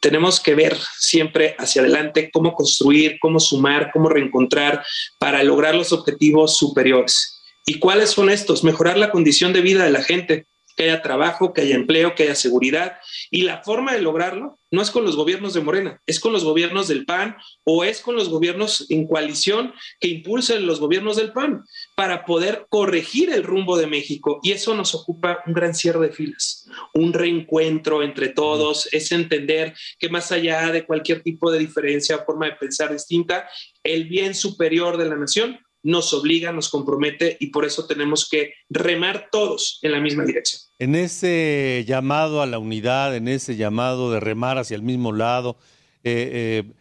[0.00, 4.82] tenemos que ver siempre hacia adelante cómo construir, cómo sumar, cómo reencontrar
[5.18, 7.42] para lograr los objetivos superiores.
[7.66, 8.64] ¿Y cuáles son estos?
[8.64, 10.46] Mejorar la condición de vida de la gente,
[10.76, 12.98] que haya trabajo, que haya empleo, que haya seguridad.
[13.30, 16.44] Y la forma de lograrlo no es con los gobiernos de Morena, es con los
[16.44, 21.32] gobiernos del PAN o es con los gobiernos en coalición que impulsen los gobiernos del
[21.32, 21.62] PAN
[21.94, 24.40] para poder corregir el rumbo de México.
[24.42, 29.74] Y eso nos ocupa un gran cierre de filas, un reencuentro entre todos, es entender
[29.98, 33.48] que más allá de cualquier tipo de diferencia, forma de pensar distinta,
[33.84, 38.54] el bien superior de la nación nos obliga, nos compromete y por eso tenemos que
[38.70, 40.62] remar todos en la misma dirección.
[40.78, 45.56] En ese llamado a la unidad, en ese llamado de remar hacia el mismo lado,
[46.04, 46.72] eh, eh,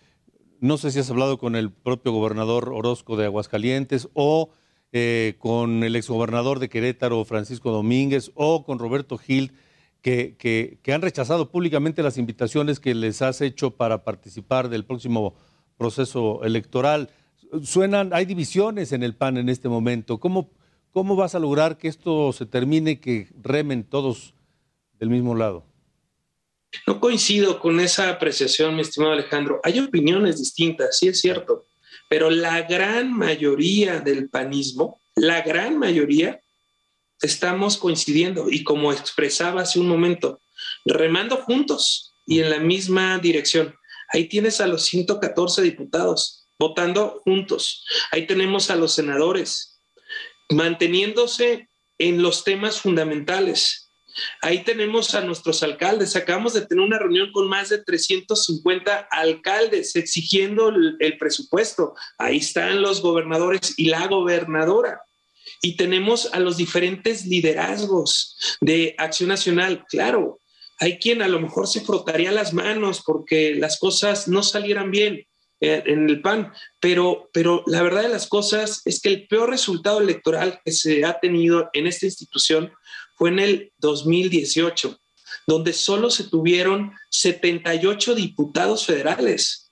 [0.60, 4.52] no sé si has hablado con el propio gobernador Orozco de Aguascalientes o
[4.92, 9.54] eh, con el exgobernador de Querétaro, Francisco Domínguez, o con Roberto Gil,
[10.02, 10.36] que,
[10.82, 15.36] que han rechazado públicamente las invitaciones que les has hecho para participar del próximo
[15.78, 17.10] proceso electoral
[17.64, 20.20] suenan, hay divisiones en el PAN en este momento.
[20.20, 20.50] ¿Cómo,
[20.92, 24.34] ¿Cómo vas a lograr que esto se termine, que remen todos
[25.00, 25.66] del mismo lado?
[26.88, 29.60] No coincido con esa apreciación, mi estimado Alejandro.
[29.64, 31.66] Hay opiniones distintas, sí es cierto,
[32.10, 36.40] pero la gran mayoría del panismo, la gran mayoría,
[37.22, 40.40] estamos coincidiendo y como expresaba hace un momento,
[40.86, 43.76] remando juntos y en la misma dirección.
[44.10, 47.84] Ahí tienes a los 114 diputados votando juntos.
[48.12, 49.82] Ahí tenemos a los senadores
[50.50, 53.90] manteniéndose en los temas fundamentales.
[54.42, 56.16] Ahí tenemos a nuestros alcaldes.
[56.16, 61.96] Acabamos de tener una reunión con más de 350 alcaldes exigiendo el, el presupuesto.
[62.20, 65.02] Ahí están los gobernadores y la gobernadora
[65.64, 69.86] y tenemos a los diferentes liderazgos de Acción Nacional.
[69.90, 70.40] Claro,
[70.80, 75.26] hay quien a lo mejor se frotaría las manos porque las cosas no salieran bien
[75.62, 80.02] en el PAN, pero, pero la verdad de las cosas es que el peor resultado
[80.02, 82.74] electoral que se ha tenido en esta institución
[83.16, 85.00] fue en el 2018,
[85.46, 89.72] donde solo se tuvieron 78 diputados federales.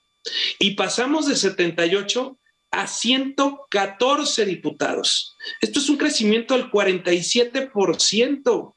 [0.60, 2.38] Y pasamos de 78
[2.70, 5.36] a 114 diputados.
[5.60, 8.74] Esto es un crecimiento del 47%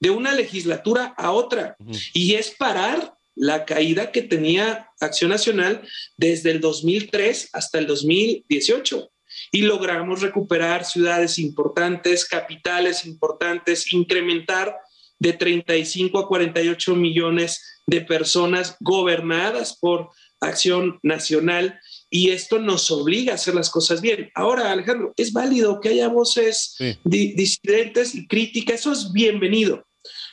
[0.00, 1.76] de una legislatura a otra.
[2.12, 5.82] Y es parar la caída que tenía Acción Nacional
[6.16, 9.10] desde el 2003 hasta el 2018.
[9.50, 14.76] Y logramos recuperar ciudades importantes, capitales importantes, incrementar
[15.18, 21.78] de 35 a 48 millones de personas gobernadas por Acción Nacional
[22.10, 24.30] y esto nos obliga a hacer las cosas bien.
[24.34, 29.86] Ahora, Alejandro, es válido que haya voces disidentes y críticas, eso es bienvenido.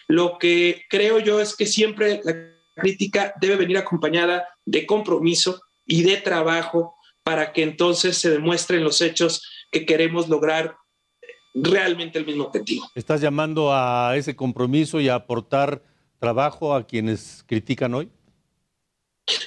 [0.07, 2.33] Lo que creo yo es que siempre la
[2.75, 9.01] crítica debe venir acompañada de compromiso y de trabajo para que entonces se demuestren los
[9.01, 10.75] hechos que queremos lograr
[11.53, 12.89] realmente el mismo objetivo.
[12.95, 15.83] ¿Estás llamando a ese compromiso y a aportar
[16.19, 18.09] trabajo a quienes critican hoy?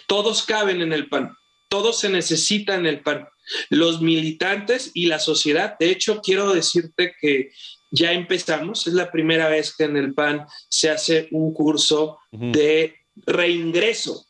[0.07, 1.37] Todos caben en el PAN
[1.73, 3.27] todo se necesita en el PAN.
[3.71, 5.75] Los militantes y la sociedad.
[5.81, 7.51] De hecho, quiero decirte que
[7.91, 8.87] ya empezamos.
[8.87, 12.95] Es la primera vez que en el PAN se hace un curso de
[13.25, 14.27] reingreso.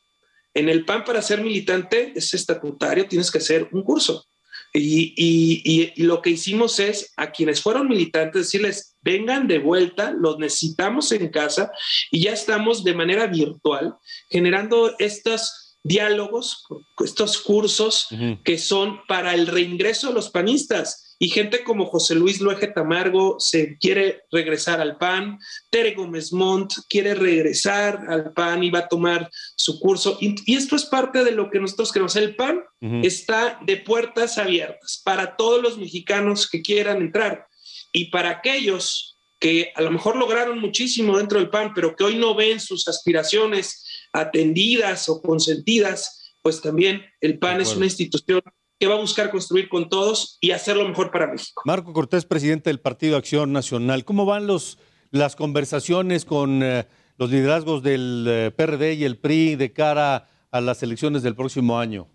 [0.54, 4.26] En el PAN para ser militante es estatutario, tienes que hacer un curso.
[4.74, 11.12] Y, lo que hicimos es a quienes fueron militantes decirles, vengan de vuelta, los necesitamos
[11.12, 11.70] en casa
[12.10, 13.96] y ya estamos de manera virtual
[14.30, 16.64] generando estas diálogos,
[17.04, 18.08] estos cursos
[18.44, 21.16] que son para el reingreso de los panistas.
[21.18, 25.38] Y gente como José Luis Luege Tamargo se quiere regresar al PAN,
[25.70, 30.18] Tere Gómez Montt quiere regresar al PAN y va a tomar su curso.
[30.20, 32.16] Y, esto es parte de lo que nosotros queremos.
[32.16, 32.62] El PAN
[33.02, 37.46] está de puertas abiertas para todos los mexicanos que quieran entrar.
[37.92, 42.16] Y para aquellos que a lo mejor lograron muchísimo dentro del PAN, pero que hoy
[42.16, 48.42] no ven sus aspiraciones atendidas o consentidas, pues también el PAN es una institución
[48.78, 51.62] que va a buscar construir con todos y hacer lo mejor para México.
[51.64, 54.78] Marco Cortés, presidente del Partido Acción Nacional, ¿cómo van los,
[55.10, 56.86] las conversaciones con eh,
[57.16, 61.78] los liderazgos del eh, PRD y el PRI de cara a las elecciones del próximo
[61.78, 62.08] año?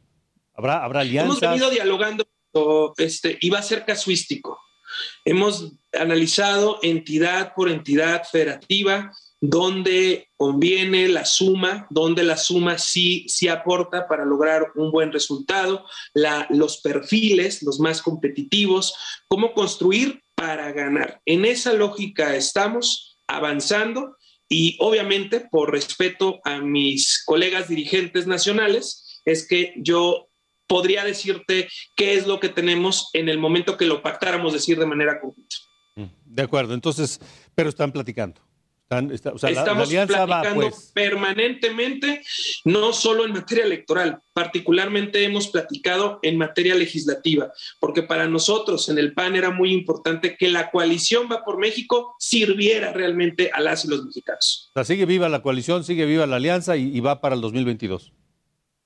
[0.53, 1.41] ¿Habrá, habrá alianzas?
[1.41, 2.27] Hemos venido dialogando
[2.97, 4.59] este, y va a ser casuístico.
[5.23, 13.47] Hemos analizado entidad por entidad federativa donde conviene la suma, donde la suma sí, sí
[13.47, 15.85] aporta para lograr un buen resultado,
[16.49, 18.93] los perfiles, los más competitivos,
[19.27, 21.21] cómo construir para ganar.
[21.25, 24.15] En esa lógica estamos avanzando
[24.49, 30.29] y obviamente por respeto a mis colegas dirigentes nacionales, es que yo
[30.67, 34.85] podría decirte qué es lo que tenemos en el momento que lo pactáramos decir de
[34.85, 35.55] manera conjunta.
[35.95, 37.19] Mm, de acuerdo, entonces,
[37.55, 38.46] pero están platicando.
[38.89, 40.91] Estamos platicando pues.
[40.93, 42.21] permanentemente,
[42.63, 48.97] no solo en materia electoral, particularmente hemos platicado en materia legislativa, porque para nosotros en
[48.97, 53.83] el PAN era muy importante que la coalición Va por México sirviera realmente a las
[53.83, 54.71] y los mexicanos.
[54.73, 58.13] O sigue viva la coalición, sigue viva la alianza y, y va para el 2022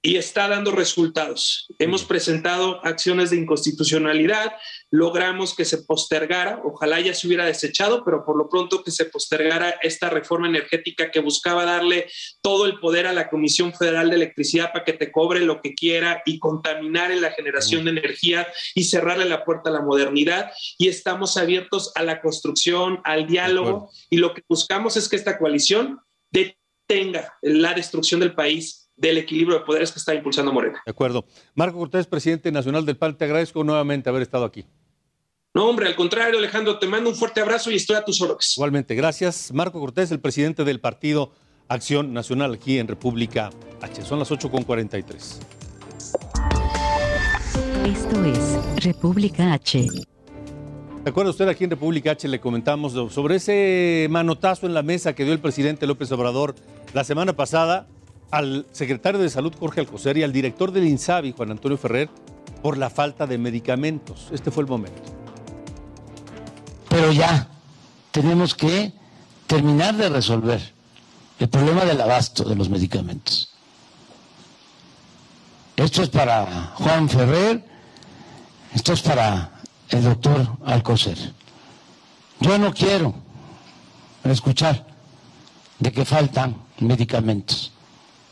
[0.03, 1.67] y está dando resultados.
[1.77, 4.53] Hemos presentado acciones de inconstitucionalidad,
[4.89, 9.05] logramos que se postergara, ojalá ya se hubiera desechado, pero por lo pronto que se
[9.05, 12.09] postergara esta reforma energética que buscaba darle
[12.41, 15.75] todo el poder a la Comisión Federal de Electricidad para que te cobre lo que
[15.75, 20.51] quiera y contaminar en la generación de energía y cerrarle la puerta a la modernidad.
[20.79, 25.37] Y estamos abiertos a la construcción, al diálogo, y lo que buscamos es que esta
[25.37, 25.99] coalición
[26.31, 30.81] detenga la destrucción del país del equilibrio de poderes que está impulsando Morena.
[30.85, 31.25] De acuerdo.
[31.55, 34.63] Marco Cortés, presidente nacional del PAN, te agradezco nuevamente haber estado aquí.
[35.53, 38.53] No, hombre, al contrario, Alejandro, te mando un fuerte abrazo y estoy a tus órdenes.
[38.55, 39.51] Igualmente, gracias.
[39.51, 41.31] Marco Cortés, el presidente del partido
[41.67, 43.49] Acción Nacional aquí en República
[43.81, 44.03] H.
[44.03, 45.39] Son las 8.43.
[47.85, 49.89] Esto es República H.
[51.03, 55.15] ¿Se acuerda usted aquí en República H le comentamos sobre ese manotazo en la mesa
[55.15, 56.53] que dio el presidente López Obrador
[56.93, 57.87] la semana pasada
[58.31, 62.09] al secretario de Salud Jorge Alcocer y al director del INSABI Juan Antonio Ferrer
[62.63, 64.29] por la falta de medicamentos?
[64.31, 65.01] Este fue el momento.
[66.89, 67.49] Pero ya
[68.11, 68.93] tenemos que
[69.47, 70.61] terminar de resolver
[71.39, 73.51] el problema del abasto de los medicamentos.
[75.75, 77.65] Esto es para Juan Ferrer,
[78.73, 81.17] esto es para el doctor Alcocer.
[82.39, 83.13] Yo no quiero
[84.23, 84.85] escuchar
[85.79, 87.70] de que faltan medicamentos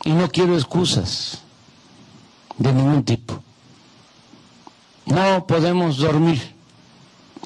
[0.04, 1.42] y no quiero excusas
[2.56, 3.42] de ningún tipo.
[5.06, 6.40] No podemos dormir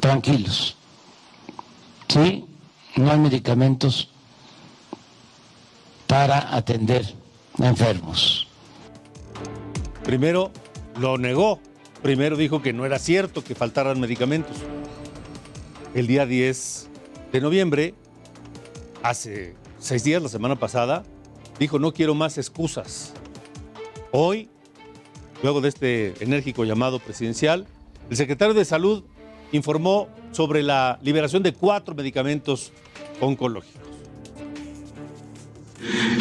[0.00, 0.76] tranquilos.
[2.08, 2.44] Sí,
[2.96, 4.10] no hay medicamentos
[6.06, 7.14] para atender
[7.60, 8.46] a enfermos.
[10.04, 10.52] Primero
[10.98, 11.58] lo negó,
[12.02, 14.56] primero dijo que no era cierto que faltaran medicamentos.
[15.94, 16.88] El día 10
[17.32, 17.94] de noviembre,
[19.02, 21.04] hace seis días, la semana pasada,
[21.58, 23.12] dijo no quiero más excusas.
[24.12, 24.48] Hoy,
[25.42, 27.66] luego de este enérgico llamado presidencial,
[28.10, 29.04] el secretario de Salud
[29.52, 32.72] informó sobre la liberación de cuatro medicamentos
[33.20, 33.93] oncológicos.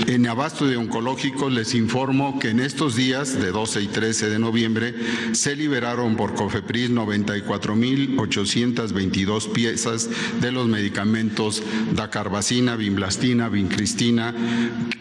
[0.07, 4.37] En abasto de oncológicos les informo que en estos días de 12 y 13 de
[4.37, 4.93] noviembre
[5.31, 10.09] se liberaron por COFEPRIS 94.822 piezas
[10.41, 14.35] de los medicamentos dacarbacina, vimblastina, vincristina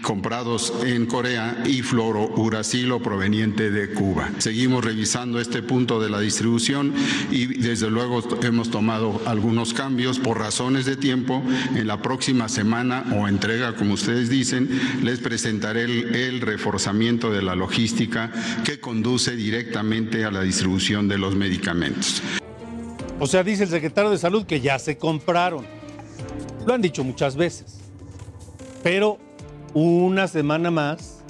[0.03, 4.31] comprados en Corea y fluorouracilo proveniente de Cuba.
[4.39, 6.93] Seguimos revisando este punto de la distribución
[7.31, 11.43] y desde luego hemos tomado algunos cambios por razones de tiempo.
[11.75, 14.69] En la próxima semana o entrega, como ustedes dicen,
[15.03, 18.31] les presentaré el, reforzamiento de la logística
[18.65, 22.23] que conduce directamente a la distribución de los medicamentos.
[23.21, 25.65] O sea, dice el secretario de Salud que ya se compraron.
[26.67, 27.79] Lo han dicho muchas veces.
[28.83, 29.19] Pero
[29.75, 31.23] una semana más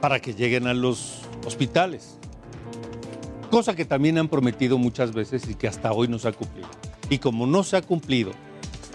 [0.00, 2.16] para que lleguen a los hospitales.
[3.50, 6.68] Cosa que también han prometido muchas veces y que hasta hoy no se ha cumplido.
[7.10, 8.32] Y como no se ha cumplido,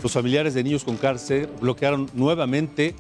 [0.03, 2.95] los familiares de niños con cáncer bloquearon nuevamente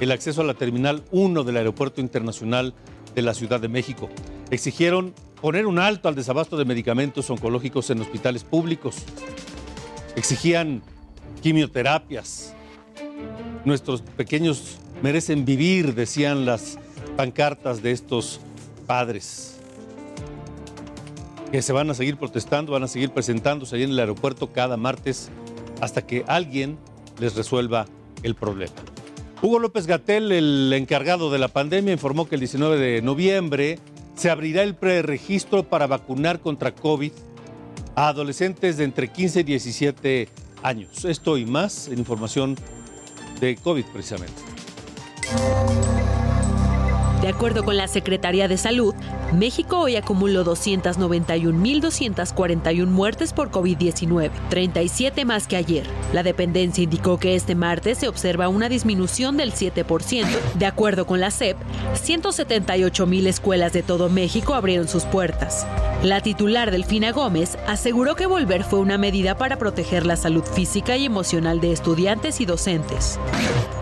[0.00, 2.74] el acceso a la Terminal 1 del Aeropuerto Internacional
[3.14, 4.08] de la Ciudad de México.
[4.50, 8.96] Exigieron poner un alto al desabasto de medicamentos oncológicos en hospitales públicos.
[10.16, 10.82] Exigían
[11.42, 12.54] quimioterapias.
[13.66, 16.78] Nuestros pequeños merecen vivir, decían las
[17.16, 18.40] pancartas de estos
[18.86, 19.58] padres.
[21.52, 24.78] Que se van a seguir protestando, van a seguir presentándose ahí en el aeropuerto cada
[24.78, 25.30] martes
[25.82, 26.78] hasta que alguien
[27.18, 27.86] les resuelva
[28.22, 28.74] el problema.
[29.42, 33.78] Hugo López Gatel, el encargado de la pandemia, informó que el 19 de noviembre
[34.14, 37.12] se abrirá el preregistro para vacunar contra COVID
[37.94, 40.28] a adolescentes de entre 15 y 17
[40.62, 41.06] años.
[41.06, 42.54] Esto y más en información
[43.40, 44.42] de COVID precisamente.
[47.30, 48.92] De acuerdo con la Secretaría de Salud,
[49.32, 55.86] México hoy acumuló 291.241 muertes por COVID-19, 37 más que ayer.
[56.12, 60.26] La dependencia indicó que este martes se observa una disminución del 7%.
[60.56, 61.56] De acuerdo con la CEP,
[62.04, 65.68] 178.000 escuelas de todo México abrieron sus puertas.
[66.02, 70.96] La titular Delfina Gómez aseguró que volver fue una medida para proteger la salud física
[70.96, 73.20] y emocional de estudiantes y docentes.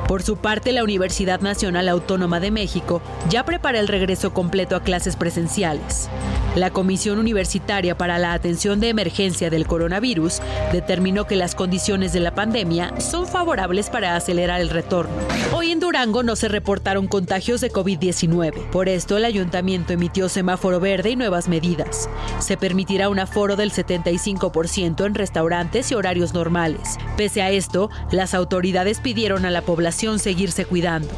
[0.09, 4.83] Por su parte, la Universidad Nacional Autónoma de México ya prepara el regreso completo a
[4.83, 6.09] clases presenciales.
[6.57, 10.41] La Comisión Universitaria para la Atención de Emergencia del Coronavirus
[10.73, 15.13] determinó que las condiciones de la pandemia son favorables para acelerar el retorno.
[15.53, 18.71] Hoy en Durango no se reportaron contagios de COVID-19.
[18.71, 22.09] Por esto, el ayuntamiento emitió semáforo verde y nuevas medidas.
[22.39, 26.97] Se permitirá un aforo del 75% en restaurantes y horarios normales.
[27.19, 31.09] Pese a esto, las autoridades pidieron a la población seguirse cuidando.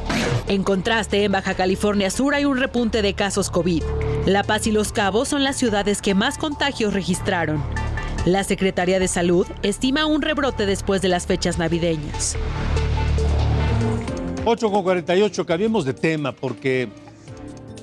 [0.49, 3.83] En contraste, en Baja California Sur hay un repunte de casos COVID.
[4.27, 7.63] La Paz y Los Cabos son las ciudades que más contagios registraron.
[8.25, 12.37] La Secretaría de Salud estima un rebrote después de las fechas navideñas.
[14.45, 16.89] 8 con 48, cambiemos de tema porque,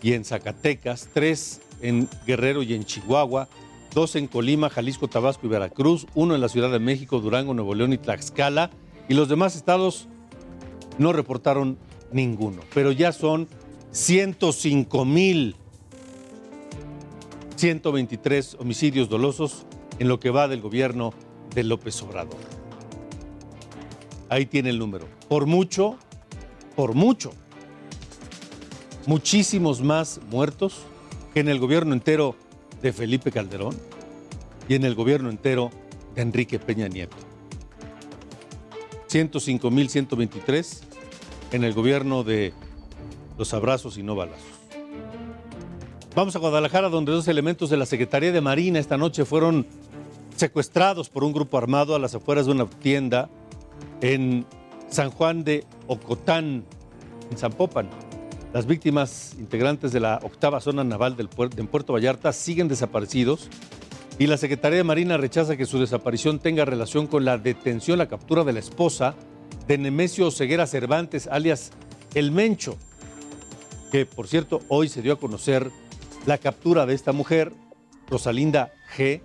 [0.03, 3.49] y en Zacatecas, 3 en Guerrero y en Chihuahua,
[3.95, 7.75] 2 en Colima, Jalisco, Tabasco y Veracruz, 1 en la Ciudad de México, Durango, Nuevo
[7.75, 8.71] León y Tlaxcala,
[9.09, 10.09] y los demás estados
[10.99, 11.79] no reportaron
[12.13, 13.49] ninguno, pero ya son
[13.93, 15.57] 105 mil
[17.57, 19.65] 123 homicidios dolosos
[19.99, 21.15] en lo que va del gobierno
[21.55, 22.37] de López Obrador.
[24.29, 25.07] Ahí tiene el número.
[25.29, 25.97] Por mucho,
[26.75, 27.33] por mucho,
[29.07, 30.83] muchísimos más muertos
[31.33, 32.35] que en el gobierno entero
[32.83, 33.77] de Felipe Calderón
[34.69, 35.71] y en el gobierno entero
[36.15, 37.17] de Enrique Peña Nieto.
[39.15, 40.81] 105.123
[41.53, 42.53] en el gobierno de
[43.39, 44.43] los abrazos y no balazos.
[46.17, 49.69] Vamos a Guadalajara, donde dos elementos de la Secretaría de Marina esta noche fueron
[50.35, 53.31] secuestrados por un grupo armado a las afueras de una tienda
[54.01, 54.47] en
[54.89, 56.65] San Juan de Ocotán,
[57.31, 57.89] en Zapopan.
[58.53, 63.49] Las víctimas integrantes de la octava zona naval del en Puerto Vallarta siguen desaparecidos
[64.19, 68.09] y la Secretaría de Marina rechaza que su desaparición tenga relación con la detención, la
[68.09, 69.15] captura de la esposa
[69.67, 71.73] de Nemesio Ceguera Cervantes, alias
[72.15, 72.77] El Mencho,
[73.91, 75.71] que por cierto hoy se dio a conocer
[76.27, 77.53] la captura de esta mujer,
[78.09, 79.21] Rosalinda G.,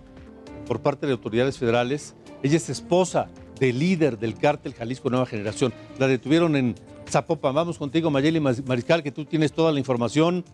[0.67, 2.15] por parte de autoridades federales.
[2.43, 3.29] Ella es esposa
[3.59, 5.73] del líder del cártel Jalisco Nueva Generación.
[5.97, 6.75] La detuvieron en
[7.09, 7.55] Zapopan.
[7.55, 10.45] Vamos contigo, Mayeli Mariscal, que tú tienes toda la información.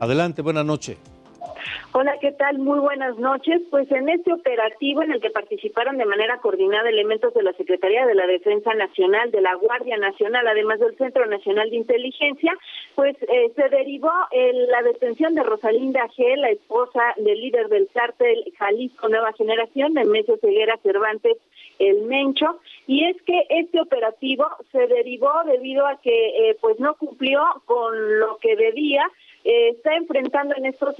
[0.00, 0.96] Adelante, buena noche.
[1.92, 2.58] Hola, ¿qué tal?
[2.58, 3.62] Muy buenas noches.
[3.70, 8.06] Pues en este operativo en el que participaron de manera coordinada elementos de la Secretaría
[8.06, 12.52] de la Defensa Nacional, de la Guardia Nacional, además del Centro Nacional de Inteligencia,
[12.94, 18.52] pues eh, se derivó la detención de Rosalinda G., la esposa del líder del cártel
[18.58, 21.36] Jalisco Nueva Generación, de Mesio Ceguera Cervantes
[21.78, 26.94] el Mencho, y es que este operativo se derivó debido a que eh, pues no
[26.94, 29.08] cumplió con lo que debía
[29.44, 30.94] eh, está enfrentando en estos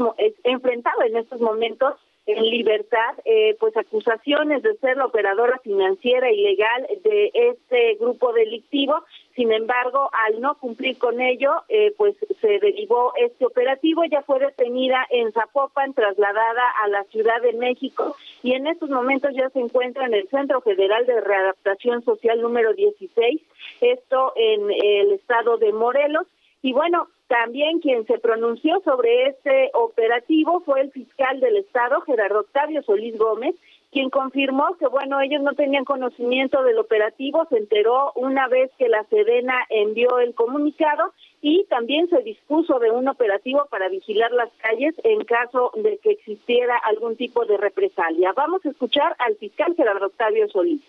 [0.44, 1.94] enfrentado en estos momentos
[2.28, 9.02] en libertad eh, pues acusaciones de ser la operadora financiera ilegal de este grupo delictivo.
[9.34, 14.04] Sin embargo al no cumplir con ello eh, pues se derivó este operativo.
[14.04, 19.30] Ya fue detenida en Zapopan trasladada a la Ciudad de México y en estos momentos
[19.34, 23.40] ya se encuentra en el Centro Federal de Readaptación Social número 16
[23.80, 26.26] esto en el estado de Morelos.
[26.60, 32.40] Y bueno, también quien se pronunció sobre este operativo fue el fiscal del Estado, Gerardo
[32.40, 33.54] Octavio Solís Gómez,
[33.92, 38.88] quien confirmó que, bueno, ellos no tenían conocimiento del operativo, se enteró una vez que
[38.88, 44.50] la Sedena envió el comunicado y también se dispuso de un operativo para vigilar las
[44.58, 48.32] calles en caso de que existiera algún tipo de represalia.
[48.34, 50.82] Vamos a escuchar al fiscal Gerardo Octavio Solís.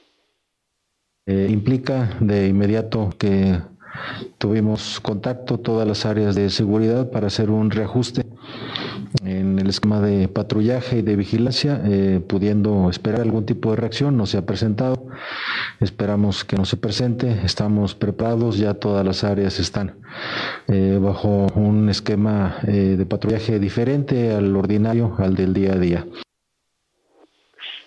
[1.26, 3.60] Eh, implica de inmediato que
[4.38, 8.26] Tuvimos contacto todas las áreas de seguridad para hacer un reajuste
[9.26, 14.18] en el esquema de patrullaje y de vigilancia, eh, pudiendo esperar algún tipo de reacción.
[14.18, 15.08] No se ha presentado.
[15.80, 17.42] Esperamos que no se presente.
[17.44, 18.58] Estamos preparados.
[18.58, 19.96] Ya todas las áreas están
[20.68, 26.06] eh, bajo un esquema eh, de patrullaje diferente al ordinario, al del día a día.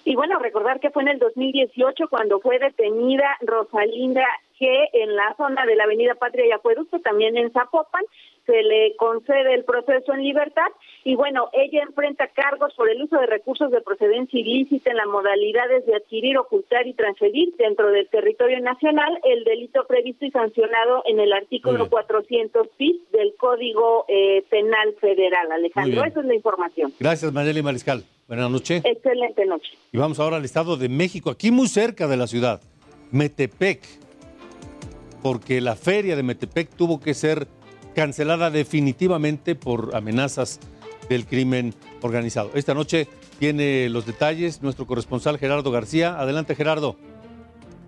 [0.04, 4.26] Y bueno, recordar que fue en el 2018 cuando fue detenida Rosalinda
[4.58, 8.02] G en la zona de la Avenida Patria y Acueducto, también en Zapopan,
[8.46, 10.66] se le concede el proceso en libertad
[11.04, 15.06] y bueno, ella enfrenta cargos por el uso de recursos de procedencia ilícita en las
[15.06, 21.02] modalidades de adquirir, ocultar y transferir dentro del territorio nacional, el delito previsto y sancionado
[21.06, 25.52] en el artículo 400 bis del Código eh, Penal Federal.
[25.52, 26.92] Alejandro, esa es la información.
[26.98, 28.04] Gracias, Mayeli Mariscal.
[28.32, 28.82] Buenas noches.
[28.82, 29.72] Excelente noche.
[29.92, 32.62] Y vamos ahora al Estado de México, aquí muy cerca de la ciudad,
[33.10, 33.82] Metepec,
[35.22, 37.46] porque la feria de Metepec tuvo que ser
[37.94, 40.60] cancelada definitivamente por amenazas
[41.10, 42.50] del crimen organizado.
[42.54, 43.06] Esta noche
[43.38, 46.18] tiene los detalles nuestro corresponsal Gerardo García.
[46.18, 46.96] Adelante, Gerardo.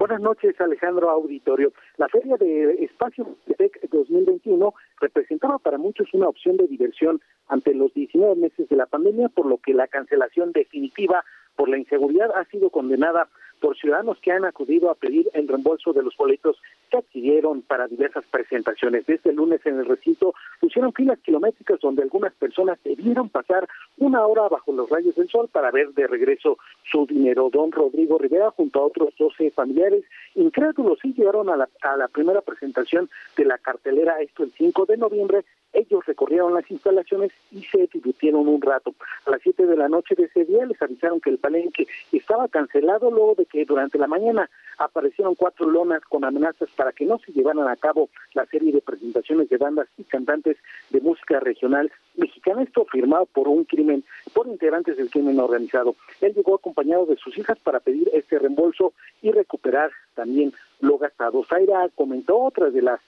[0.06, 1.72] Buenas noches, Alejandro Auditorio.
[1.96, 7.94] La Feria de Espacio Metepec 2021 representaba para muchos una opción de diversión ante los
[7.94, 11.24] 19 meses de la pandemia, por lo que la cancelación definitiva
[11.56, 13.30] por la inseguridad ha sido condenada
[13.60, 16.56] por ciudadanos que han acudido a pedir el reembolso de los boletos
[16.90, 19.06] que adquirieron para diversas presentaciones.
[19.06, 24.26] Desde el lunes en el recinto pusieron filas kilométricas donde algunas personas debieron pasar una
[24.26, 26.58] hora bajo los rayos del sol para ver de regreso
[26.90, 27.50] su dinero.
[27.50, 32.08] Don Rodrigo Rivera, junto a otros 12 familiares incrédulos, sí llegaron a la, a la
[32.08, 35.44] primera presentación de la cartelera, esto el 5 de noviembre.
[35.74, 38.94] Ellos recorrieron las instalaciones y se divirtieron un rato.
[39.26, 42.48] A las 7 de la noche de ese día les avisaron que el palenque estaba
[42.48, 44.48] cancelado luego de que durante la mañana
[44.78, 48.80] aparecieron cuatro lonas con amenazas para que no se llevaran a cabo la serie de
[48.80, 50.56] presentaciones de bandas y cantantes
[50.90, 52.62] de música regional mexicana.
[52.62, 55.96] Esto firmado por un crimen, por integrantes del crimen organizado.
[56.20, 61.44] Él llegó acompañado de sus hijas para pedir este reembolso y recuperar también lo gastado.
[61.44, 63.00] Zaira comentó otras de las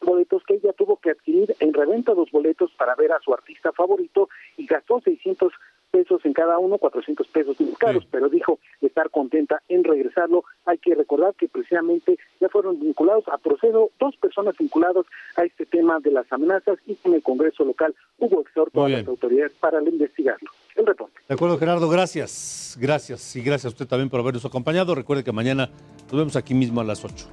[0.00, 3.72] boletos que ella tuvo que adquirir en reventa dos boletos para ver a su artista
[3.72, 5.52] favorito y gastó 600
[5.90, 10.44] pesos en cada uno, 400 pesos caros, pero dijo estar contenta en regresarlo.
[10.66, 15.04] Hay que recordar que precisamente ya fueron vinculados a proceso dos personas vinculadas
[15.36, 19.06] a este tema de las amenazas y en el Congreso local hubo exhorto a las
[19.06, 20.50] autoridades para investigarlo.
[20.76, 21.20] El reporte.
[21.28, 22.78] De acuerdo, Gerardo, gracias.
[22.80, 23.34] Gracias.
[23.34, 24.94] Y gracias a usted también por habernos acompañado.
[24.94, 25.70] Recuerde que mañana
[26.04, 27.26] nos vemos aquí mismo a las 8.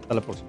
[0.00, 0.48] Hasta la próxima.